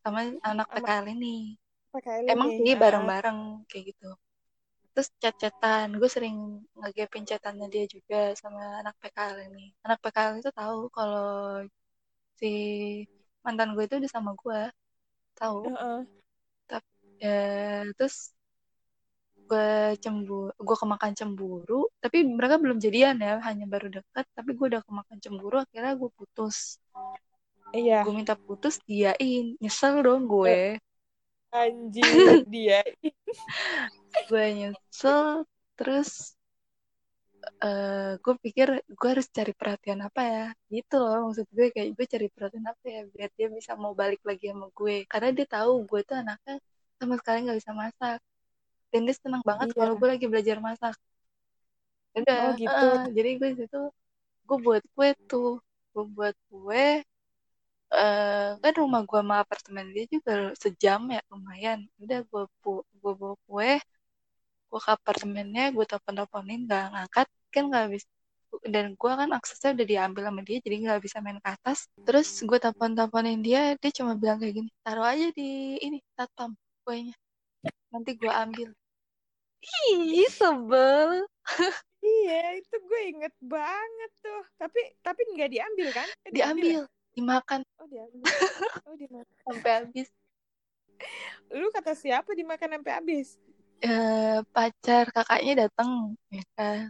sama 0.01 0.21
anak 0.41 0.69
Sama- 0.69 0.77
PKL 0.81 1.07
ini. 1.17 1.57
PKL 1.93 2.25
emang 2.33 2.49
ini 2.49 2.65
sih 2.65 2.73
Ah, 2.73 2.81
bareng-bareng 2.81 3.39
kayak 3.69 3.85
gitu 3.93 4.11
terus 4.93 5.09
chat-chatan. 5.23 5.97
Gue 6.01 6.11
sering 6.11 6.37
ngegepin 6.79 7.25
chatannya 7.29 7.67
dia 7.71 7.85
juga 7.87 8.35
sama 8.39 8.83
anak 8.83 8.95
PKL 9.03 9.39
ini. 9.53 9.73
Anak 9.87 9.99
PKL 10.03 10.41
itu 10.43 10.51
tahu 10.53 10.91
kalau 10.93 11.65
si 12.41 12.53
mantan 13.45 13.73
gue 13.77 13.85
itu 13.87 13.97
udah 14.01 14.11
sama 14.11 14.31
gue 14.37 14.61
tahu. 15.39 15.69
Heeh. 15.69 16.01
ya 17.21 17.85
terus 18.01 18.33
gue 19.45 19.93
cemburu 20.01 20.49
gue 20.57 20.77
kemakan 20.79 21.13
cemburu 21.13 21.85
tapi 22.01 22.25
mereka 22.25 22.57
belum 22.57 22.81
jadian 22.81 23.21
ya 23.21 23.45
hanya 23.45 23.69
baru 23.69 23.93
dekat 23.93 24.25
tapi 24.33 24.57
gue 24.57 24.67
udah 24.73 24.81
kemakan 24.89 25.19
cemburu 25.21 25.57
akhirnya 25.61 25.93
gue 26.01 26.11
putus. 26.17 26.81
Iya. 27.77 28.03
Gue 28.03 28.15
minta 28.17 28.35
putus 28.35 28.81
diain. 28.89 29.55
Nyesel 29.61 30.01
dong 30.01 30.25
gue 30.27 30.81
anjir 31.53 32.27
dia 32.53 32.83
gue 34.29 34.45
nyesel 34.57 35.45
terus 35.77 36.11
eh 37.65 38.11
gue 38.25 38.35
pikir 38.45 38.69
gue 38.99 39.09
harus 39.13 39.29
cari 39.37 39.53
perhatian 39.61 40.01
apa 40.09 40.21
ya? 40.35 40.45
Gitu 40.75 40.95
loh 41.03 41.17
maksud 41.29 41.47
gue 41.57 41.67
kayak 41.75 41.89
gue 41.97 42.07
cari 42.13 42.27
perhatian 42.35 42.67
apa 42.73 42.85
ya 42.95 43.01
biar 43.13 43.29
dia 43.39 43.49
bisa 43.59 43.73
mau 43.83 43.93
balik 44.01 44.21
lagi 44.29 44.45
sama 44.53 44.67
gue. 44.79 44.97
Karena 45.13 45.29
dia 45.37 45.47
tahu 45.57 45.73
gue 45.91 46.01
tuh 46.09 46.17
anaknya 46.23 46.55
sama 47.01 47.15
sekali 47.21 47.37
nggak 47.45 47.59
bisa 47.61 47.73
masak. 47.83 48.19
Dan 48.93 49.01
dia 49.07 49.17
senang 49.23 49.43
banget 49.51 49.69
Iya. 49.73 49.79
kalau 49.81 49.95
gue 50.01 50.09
lagi 50.13 50.27
belajar 50.33 50.57
masak. 50.69 50.95
Ya 52.15 52.19
udah 52.25 52.39
Oh, 52.43 52.53
gitu. 52.61 52.85
eh, 52.85 52.99
jadi 53.17 53.31
gue 53.41 53.49
situ 53.59 53.81
gue 54.49 54.59
buat 54.67 54.83
kue 54.95 55.09
tuh. 55.31 55.51
Gue 55.93 56.05
buat 56.17 56.37
kue 56.51 56.85
eh 57.91 58.49
kan 58.63 58.73
rumah 58.81 59.01
gue 59.09 59.19
sama 59.23 59.37
apartemen 59.43 59.87
dia 59.95 60.05
juga 60.15 60.33
sejam 60.63 61.01
ya 61.11 61.21
lumayan. 61.31 61.79
Udah 62.03 62.19
gue 62.29 62.43
bu 62.63 62.71
gue 63.01 63.13
bawa 63.21 63.35
kue 63.47 63.73
gue 64.71 64.81
ke 64.87 64.91
apartemennya 64.95 65.75
gue 65.75 65.85
telepon 65.91 66.15
teleponin 66.15 66.61
nggak 66.67 66.85
ngangkat 66.95 67.27
kan 67.51 67.63
nggak 67.71 67.87
bisa 67.91 68.09
dan 68.75 68.87
gue 68.95 69.13
kan 69.21 69.31
aksesnya 69.39 69.71
udah 69.75 69.87
diambil 69.93 70.23
sama 70.27 70.41
dia 70.47 70.59
jadi 70.63 70.77
nggak 70.87 71.01
bisa 71.07 71.17
main 71.23 71.39
ke 71.43 71.51
atas. 71.51 71.79
Terus 72.07 72.29
gue 72.49 72.59
telepon 72.63 72.91
teleponin 72.95 73.39
dia 73.43 73.75
dia 73.83 73.91
cuma 73.99 74.13
bilang 74.15 74.39
kayak 74.43 74.55
gini 74.59 74.71
taruh 74.87 75.07
aja 75.07 75.27
di 75.35 75.79
ini 75.83 75.99
satpam 76.15 76.55
kuenya. 76.87 77.15
Nanti 77.91 78.11
gue 78.15 78.31
ambil. 78.31 78.71
Ih 79.91 80.31
sebel. 80.31 81.27
Iya 82.01 82.57
itu 82.57 82.75
gue 82.81 83.01
inget 83.13 83.35
banget 83.45 84.11
tuh. 84.25 84.43
Tapi 84.57 84.81
tapi 85.05 85.21
nggak 85.37 85.51
diambil 85.53 85.89
kan? 85.93 86.09
Eh, 86.25 86.33
diambil 86.33 86.89
dimakan. 87.21 87.61
Oh 87.81 87.87
diambil 87.93 88.35
oh 88.89 88.95
dimakan 89.01 89.37
sampai 89.47 89.71
habis. 89.79 90.09
Lu 91.51 91.69
kata 91.75 91.93
siapa 91.99 92.31
dimakan 92.39 92.71
sampai 92.81 92.93
habis? 92.99 93.29
Eh 93.87 94.37
pacar 94.55 95.05
kakaknya 95.15 95.53
datang 95.63 95.91
ya 96.37 96.43
kan? 96.57 96.81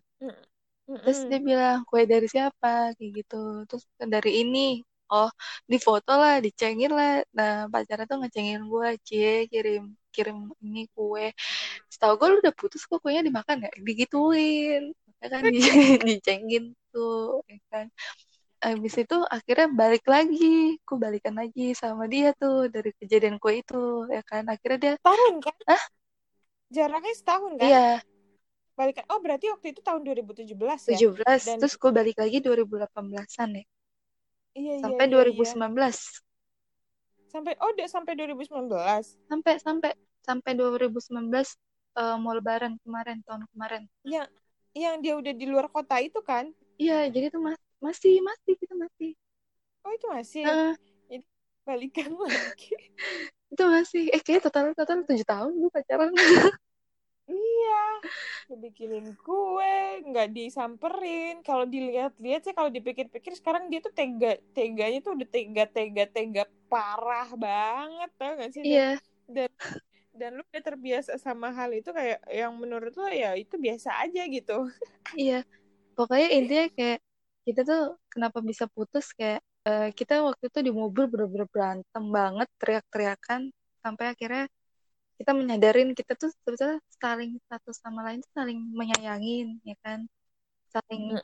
Terus 1.02 1.18
Mm-mm. 1.18 1.30
dia 1.30 1.40
bilang 1.48 1.78
kue 1.88 2.02
dari 2.12 2.26
siapa? 2.34 2.68
Kayak 2.96 3.10
gitu. 3.18 3.36
Terus 3.68 3.84
dari 4.14 4.30
ini 4.44 4.58
oh 5.12 5.28
di 5.72 5.76
foto 5.86 6.10
lah 6.22 6.34
dicengin 6.44 6.90
lah. 6.98 7.10
Nah 7.36 7.50
pacarnya 7.72 8.04
tuh 8.10 8.18
ngecengin 8.20 8.60
gue 8.72 8.88
cie 9.08 9.30
kirim 9.52 9.82
kirim 10.14 10.36
ini 10.66 10.80
kue. 10.94 11.24
Setahu 11.92 12.14
gue 12.20 12.28
lu 12.32 12.36
udah 12.44 12.54
putus 12.60 12.82
kok 12.88 13.00
kuenya 13.04 13.22
dimakan 13.28 13.56
ya 13.66 13.70
digituin. 13.88 14.82
Ya 15.22 15.26
kan 15.34 15.42
di, 15.54 15.58
dicengin 16.08 16.64
tuh 16.92 17.44
ya 17.52 17.58
kan 17.72 17.86
Abis 18.61 18.94
itu 19.00 19.16
akhirnya 19.24 19.68
balik 19.72 20.04
lagi, 20.04 20.76
aku 20.84 21.00
balikan 21.00 21.32
lagi 21.32 21.72
sama 21.72 22.04
dia 22.04 22.36
tuh 22.36 22.68
dari 22.68 22.92
kejadian 23.00 23.40
kue 23.40 23.64
itu, 23.64 24.04
ya 24.12 24.20
kan? 24.20 24.44
Akhirnya 24.52 24.78
dia, 24.78 24.92
tahun 25.00 25.40
kan? 25.40 25.56
Hah? 25.64 25.82
jaraknya 26.70 27.14
setahun 27.16 27.52
kan? 27.58 27.66
Iya, 27.66 27.88
balikan 28.78 29.04
oh 29.12 29.18
berarti 29.20 29.52
waktu 29.52 29.76
itu 29.76 29.80
tahun 29.84 30.00
2017 30.06 30.80
ya? 30.88 30.96
17, 30.96 31.42
Dan- 31.44 31.61
terus 31.61 31.74
gue 31.76 31.92
balik 31.92 32.16
lagi 32.16 32.38
2018-an 32.40 33.50
ya, 33.61 33.64
iya 34.56 34.74
iya 34.76 34.76
sampai 34.80 35.04
iya, 35.04 35.12
2019. 35.12 35.56
iya. 35.76 36.28
sampai 37.30 37.52
oh 37.62 37.70
udah 37.70 37.86
sampai 37.86 38.12
2019 38.18 39.06
sampai 39.30 39.54
sampai 39.62 39.90
sampai 40.26 40.50
2019 40.58 41.54
eh, 41.94 42.16
mau 42.18 42.32
lebaran 42.34 42.74
kemarin 42.82 43.22
tahun 43.22 43.46
kemarin. 43.54 43.82
Yang 44.02 44.28
yang 44.74 44.96
dia 45.02 45.14
udah 45.18 45.32
di 45.34 45.46
luar 45.46 45.66
kota 45.70 45.98
itu 46.02 46.18
kan? 46.22 46.50
Iya 46.80 47.06
jadi 47.11 47.30
tuh 47.30 47.42
mas 47.42 47.58
masih 47.80 48.20
masih 48.20 48.54
kita 48.60 48.74
masih. 48.76 49.16
Oh 49.84 49.92
itu 49.96 50.06
masih? 50.12 50.44
Eh, 50.44 50.74
balikan 51.64 52.10
lagi. 52.16 52.74
Itu 53.52 53.64
masih. 53.66 54.10
Eh 54.14 54.22
kayak 54.22 54.46
total 54.46 54.72
total 54.74 55.02
tujuh 55.06 55.26
tahun 55.26 55.52
gue 55.58 55.70
pacaran. 55.72 56.10
Iya. 57.30 57.82
Dibikinin 58.50 59.14
kue 59.14 60.02
nggak 60.02 60.34
disamperin. 60.34 61.46
Kalau 61.46 61.62
dilihat-lihat 61.62 62.42
sih 62.42 62.50
kalau 62.50 62.74
dipikir-pikir 62.74 63.38
sekarang 63.38 63.70
dia 63.70 63.78
tuh 63.78 63.94
tega 63.94 64.34
teganya 64.50 64.98
tuh 64.98 65.14
udah 65.14 65.28
tega 65.30 65.62
tega 65.70 66.10
tega 66.10 66.42
parah 66.66 67.30
banget. 67.38 68.10
Tau 68.18 68.34
gak 68.34 68.50
sih? 68.50 68.66
Iya. 68.66 68.98
dan 69.30 69.46
dan 70.10 70.30
lu 70.34 70.42
udah 70.42 70.64
terbiasa 70.74 71.22
sama 71.22 71.54
hal 71.54 71.70
itu 71.70 71.94
kayak 71.94 72.18
yang 72.34 72.50
menurut 72.58 72.98
lo 72.98 73.06
ya 73.06 73.38
itu 73.38 73.54
biasa 73.54 74.02
aja 74.02 74.26
gitu. 74.26 74.66
Iya. 75.14 75.46
Pokoknya 75.94 76.34
intinya 76.34 76.66
kayak 76.74 76.98
kita 77.47 77.61
tuh 77.64 77.82
kenapa 78.12 78.38
bisa 78.45 78.64
putus 78.70 79.12
kayak 79.16 79.41
eh, 79.68 79.88
kita 79.97 80.20
waktu 80.24 80.45
itu 80.51 80.59
di 80.66 80.72
mobil 80.72 81.05
bener-bener 81.11 81.49
berantem 81.49 82.05
banget 82.12 82.49
teriak-teriakan 82.61 83.41
sampai 83.80 84.05
akhirnya 84.12 84.45
kita 85.20 85.36
menyadarin 85.36 85.93
kita 85.93 86.16
tuh 86.16 86.32
sebetulnya 86.32 86.80
saling 86.97 87.36
satu 87.45 87.76
sama 87.76 88.01
lain 88.09 88.24
tuh 88.24 88.32
saling 88.32 88.59
menyayangin 88.72 89.61
ya 89.68 89.76
kan? 89.84 90.09
Saling 90.72 91.20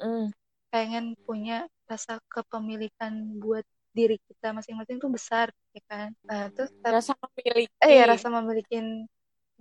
pengen 0.69 1.17
punya 1.25 1.65
rasa 1.89 2.21
kepemilikan 2.29 3.41
buat 3.41 3.65
diri 3.97 4.21
kita 4.29 4.53
masing-masing 4.53 5.01
tuh 5.01 5.09
besar 5.09 5.49
ya 5.73 5.81
kan? 5.89 6.13
Nah, 6.29 6.53
terus 6.53 6.69
rasa 6.85 7.17
memiliki. 7.17 7.73
Eh 7.81 7.97
ya 7.97 8.05
rasa 8.05 8.29
memilikinya 8.29 9.09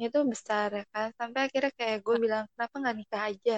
itu 0.04 0.20
besar 0.28 0.84
ya 0.84 0.86
kan? 0.92 1.16
Sampai 1.16 1.48
akhirnya 1.48 1.72
kayak 1.72 2.04
gue 2.04 2.16
bilang 2.20 2.44
kenapa 2.60 2.76
nggak 2.76 2.96
nikah 3.00 3.24
aja 3.32 3.58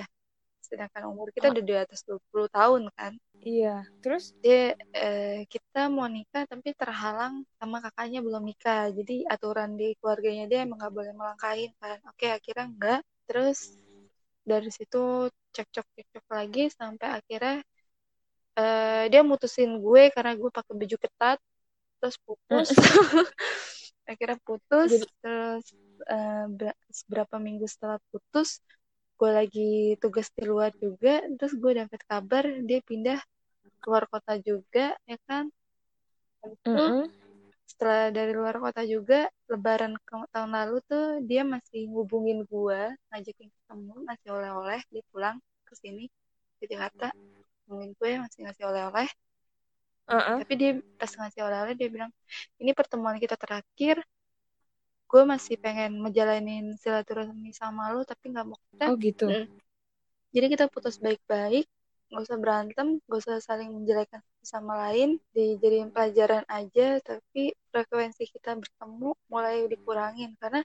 sedangkan 0.67 1.07
umur 1.07 1.31
kita 1.31 1.47
udah 1.49 1.63
di 1.63 1.75
atas 1.79 2.03
20 2.03 2.51
tahun 2.51 2.91
kan. 2.93 3.15
Iya 3.39 3.87
terus? 4.03 4.35
Dia 4.43 4.75
eh, 4.91 5.47
kita 5.47 5.87
mau 5.87 6.05
nikah 6.11 6.43
tapi 6.43 6.75
terhalang 6.75 7.47
sama 7.55 7.79
kakaknya 7.79 8.19
belum 8.19 8.43
nikah. 8.43 8.91
Jadi 8.91 9.23
aturan 9.23 9.79
di 9.79 9.95
keluarganya 9.97 10.45
dia 10.51 10.67
emang 10.67 10.77
nggak 10.83 10.93
boleh 10.93 11.13
melangkahin 11.15 11.71
kan. 11.79 11.97
Oke 12.11 12.27
akhirnya 12.27 12.65
enggak. 12.67 13.01
Terus 13.25 13.59
dari 14.43 14.69
situ 14.71 15.31
cekcok 15.55 15.87
cekcok 15.95 16.25
lagi 16.27 16.67
sampai 16.71 17.07
akhirnya 17.23 17.57
eh, 18.59 19.03
dia 19.11 19.21
mutusin 19.23 19.79
gue 19.79 20.11
karena 20.11 20.35
gue 20.35 20.49
pakai 20.51 20.73
baju 20.75 20.97
ketat 20.99 21.39
terus 21.97 22.17
putus. 22.21 22.67
Akhirnya 24.07 24.39
putus 24.47 24.87
Jadi- 24.87 25.11
terus 25.19 25.65
eh, 26.07 26.45
ber- 26.47 26.79
beberapa 27.11 27.35
minggu 27.43 27.67
setelah 27.67 27.99
putus 28.07 28.63
gue 29.17 29.31
lagi 29.33 29.71
tugas 29.97 30.29
di 30.37 30.43
luar 30.45 30.71
juga 30.77 31.25
terus 31.35 31.53
gue 31.57 31.71
dapat 31.81 32.01
kabar 32.05 32.43
dia 32.69 32.79
pindah 32.85 33.19
keluar 33.81 34.05
kota 34.07 34.37
juga 34.41 34.93
ya 35.09 35.17
kan? 35.27 35.49
Itu 36.45 37.09
setelah 37.67 38.09
dari 38.15 38.31
luar 38.31 38.55
kota 38.63 38.81
juga 38.87 39.27
lebaran 39.51 39.93
ke 39.99 40.13
tahun 40.31 40.51
lalu 40.55 40.75
tuh 40.87 41.05
dia 41.25 41.43
masih 41.43 41.91
ngubungin 41.91 42.47
gue 42.47 42.81
ngajakin 43.11 43.49
ketemu 43.51 43.93
ngasih 44.07 44.29
oleh-oleh 44.31 44.79
dia 44.87 45.03
pulang 45.11 45.37
ke 45.67 45.73
sini 45.75 46.05
ke 46.57 46.65
Jakarta. 46.71 47.11
Ngomongin 47.67 47.91
gue 47.99 48.11
masih 48.23 48.39
ngasih 48.47 48.63
oleh-oleh. 48.69 49.09
Tapi 50.39 50.53
dia 50.55 50.71
pas 50.95 51.11
ngasih 51.11 51.41
oleh-oleh 51.43 51.73
dia 51.75 51.89
bilang 51.91 52.11
ini 52.63 52.71
pertemuan 52.71 53.19
kita 53.19 53.35
terakhir 53.35 53.99
gue 55.07 55.23
masih 55.23 55.55
pengen 55.57 56.03
ngejalanin 56.03 56.75
silaturahmi 56.75 57.55
sama 57.55 57.95
lo 57.95 58.03
tapi 58.03 58.31
nggak 58.31 58.45
mau 58.45 58.59
kita. 58.71 58.85
Oh 58.91 58.95
gitu. 58.99 59.25
Mm. 59.31 59.47
jadi 60.35 60.45
kita 60.53 60.65
putus 60.67 60.99
baik-baik 60.99 61.65
nggak 62.07 62.23
usah 62.23 62.39
berantem 62.39 62.87
nggak 63.03 63.19
usah 63.19 63.35
saling 63.43 63.67
menjelekkan 63.67 64.23
satu 64.23 64.45
sama 64.47 64.73
lain 64.87 65.19
dijadiin 65.35 65.91
pelajaran 65.91 66.43
aja 66.47 67.03
tapi 67.03 67.51
frekuensi 67.71 68.23
kita 68.31 68.55
bertemu 68.55 69.11
mulai 69.27 69.67
dikurangin. 69.67 70.35
Karena 70.39 70.63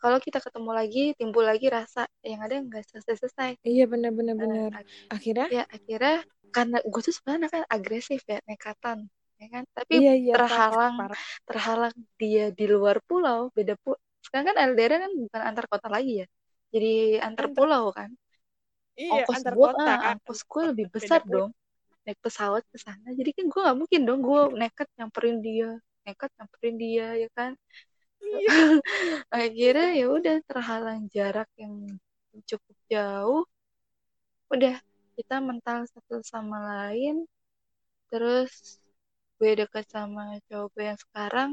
kalau 0.00 0.16
kita 0.16 0.40
ketemu 0.40 0.70
lagi 0.72 1.04
timbul 1.20 1.44
lagi 1.44 1.68
rasa 1.68 2.08
yang 2.24 2.40
ada 2.40 2.56
nggak 2.64 2.84
selesai-selesai. 2.88 3.60
Iya 3.60 3.84
benar 3.84 4.12
benar 4.16 4.36
benar. 4.40 4.70
ak- 4.80 4.88
akhirnya? 5.20 5.46
ya 5.52 5.64
akhirnya 5.68 6.16
karena 6.50 6.78
gue 6.80 7.00
tuh 7.04 7.14
sebenarnya 7.14 7.48
kan 7.52 7.62
agresif 7.68 8.24
ya 8.24 8.40
nekatan 8.48 9.12
ya 9.40 9.46
kan? 9.54 9.64
Tapi 9.78 9.96
iya 9.96 10.10
iya 10.22 10.34
terhalang 10.34 10.96
parah, 10.96 10.96
parah. 10.96 11.20
terhalang 11.48 11.94
dia 12.20 12.42
di 12.58 12.64
luar 12.74 12.96
pulau 13.08 13.40
beda 13.56 13.74
pulau 13.82 13.98
sekarang 14.24 14.46
kan 14.50 14.56
LDR 14.70 14.92
kan 15.04 15.12
bukan 15.24 15.42
antar 15.48 15.64
kota 15.72 15.88
lagi 15.96 16.12
ya? 16.22 16.26
Jadi 16.74 16.88
antar 17.26 17.46
Antar- 17.46 17.56
pulau 17.56 17.84
kan? 17.98 18.10
Iya 19.02 19.12
ongkos 19.14 19.36
antar 19.36 19.54
gue 19.54 19.68
kota 19.74 19.90
ongkos 20.10 20.40
gue 20.50 20.62
lebih 20.70 20.86
besar 20.94 21.20
dong. 21.32 21.50
Naik 22.04 22.18
pesawat 22.26 22.62
ke 22.72 22.78
sana. 22.86 23.08
Jadi 23.18 23.30
kan 23.36 23.44
gue 23.52 23.60
nggak 23.64 23.78
mungkin 23.80 24.00
dong 24.08 24.20
gue 24.28 24.40
nekat 24.60 24.88
nyamperin 24.98 25.38
dia. 25.46 25.68
Nekat 26.06 26.30
nyamperin 26.38 26.76
dia 26.84 27.06
ya 27.22 27.28
kan? 27.38 27.52
Iya. 28.22 28.50
Akhirnya 29.38 29.88
ya 30.00 30.06
udah 30.16 30.36
terhalang 30.48 31.00
jarak 31.14 31.48
yang 31.62 31.74
cukup 32.50 32.76
jauh. 32.92 33.42
Udah 34.54 34.74
kita 35.16 35.36
mental 35.48 35.78
satu 35.92 36.14
sama 36.32 36.58
lain. 36.70 37.14
Terus 38.10 38.52
gue 39.40 39.50
deket 39.56 39.88
sama 39.88 40.36
cowok 40.52 40.68
gue 40.76 40.84
yang 40.92 41.00
sekarang 41.00 41.50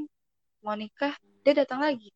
mau 0.59 0.75
nikah 0.75 1.15
dia 1.47 1.55
datang 1.55 1.79
lagi 1.79 2.11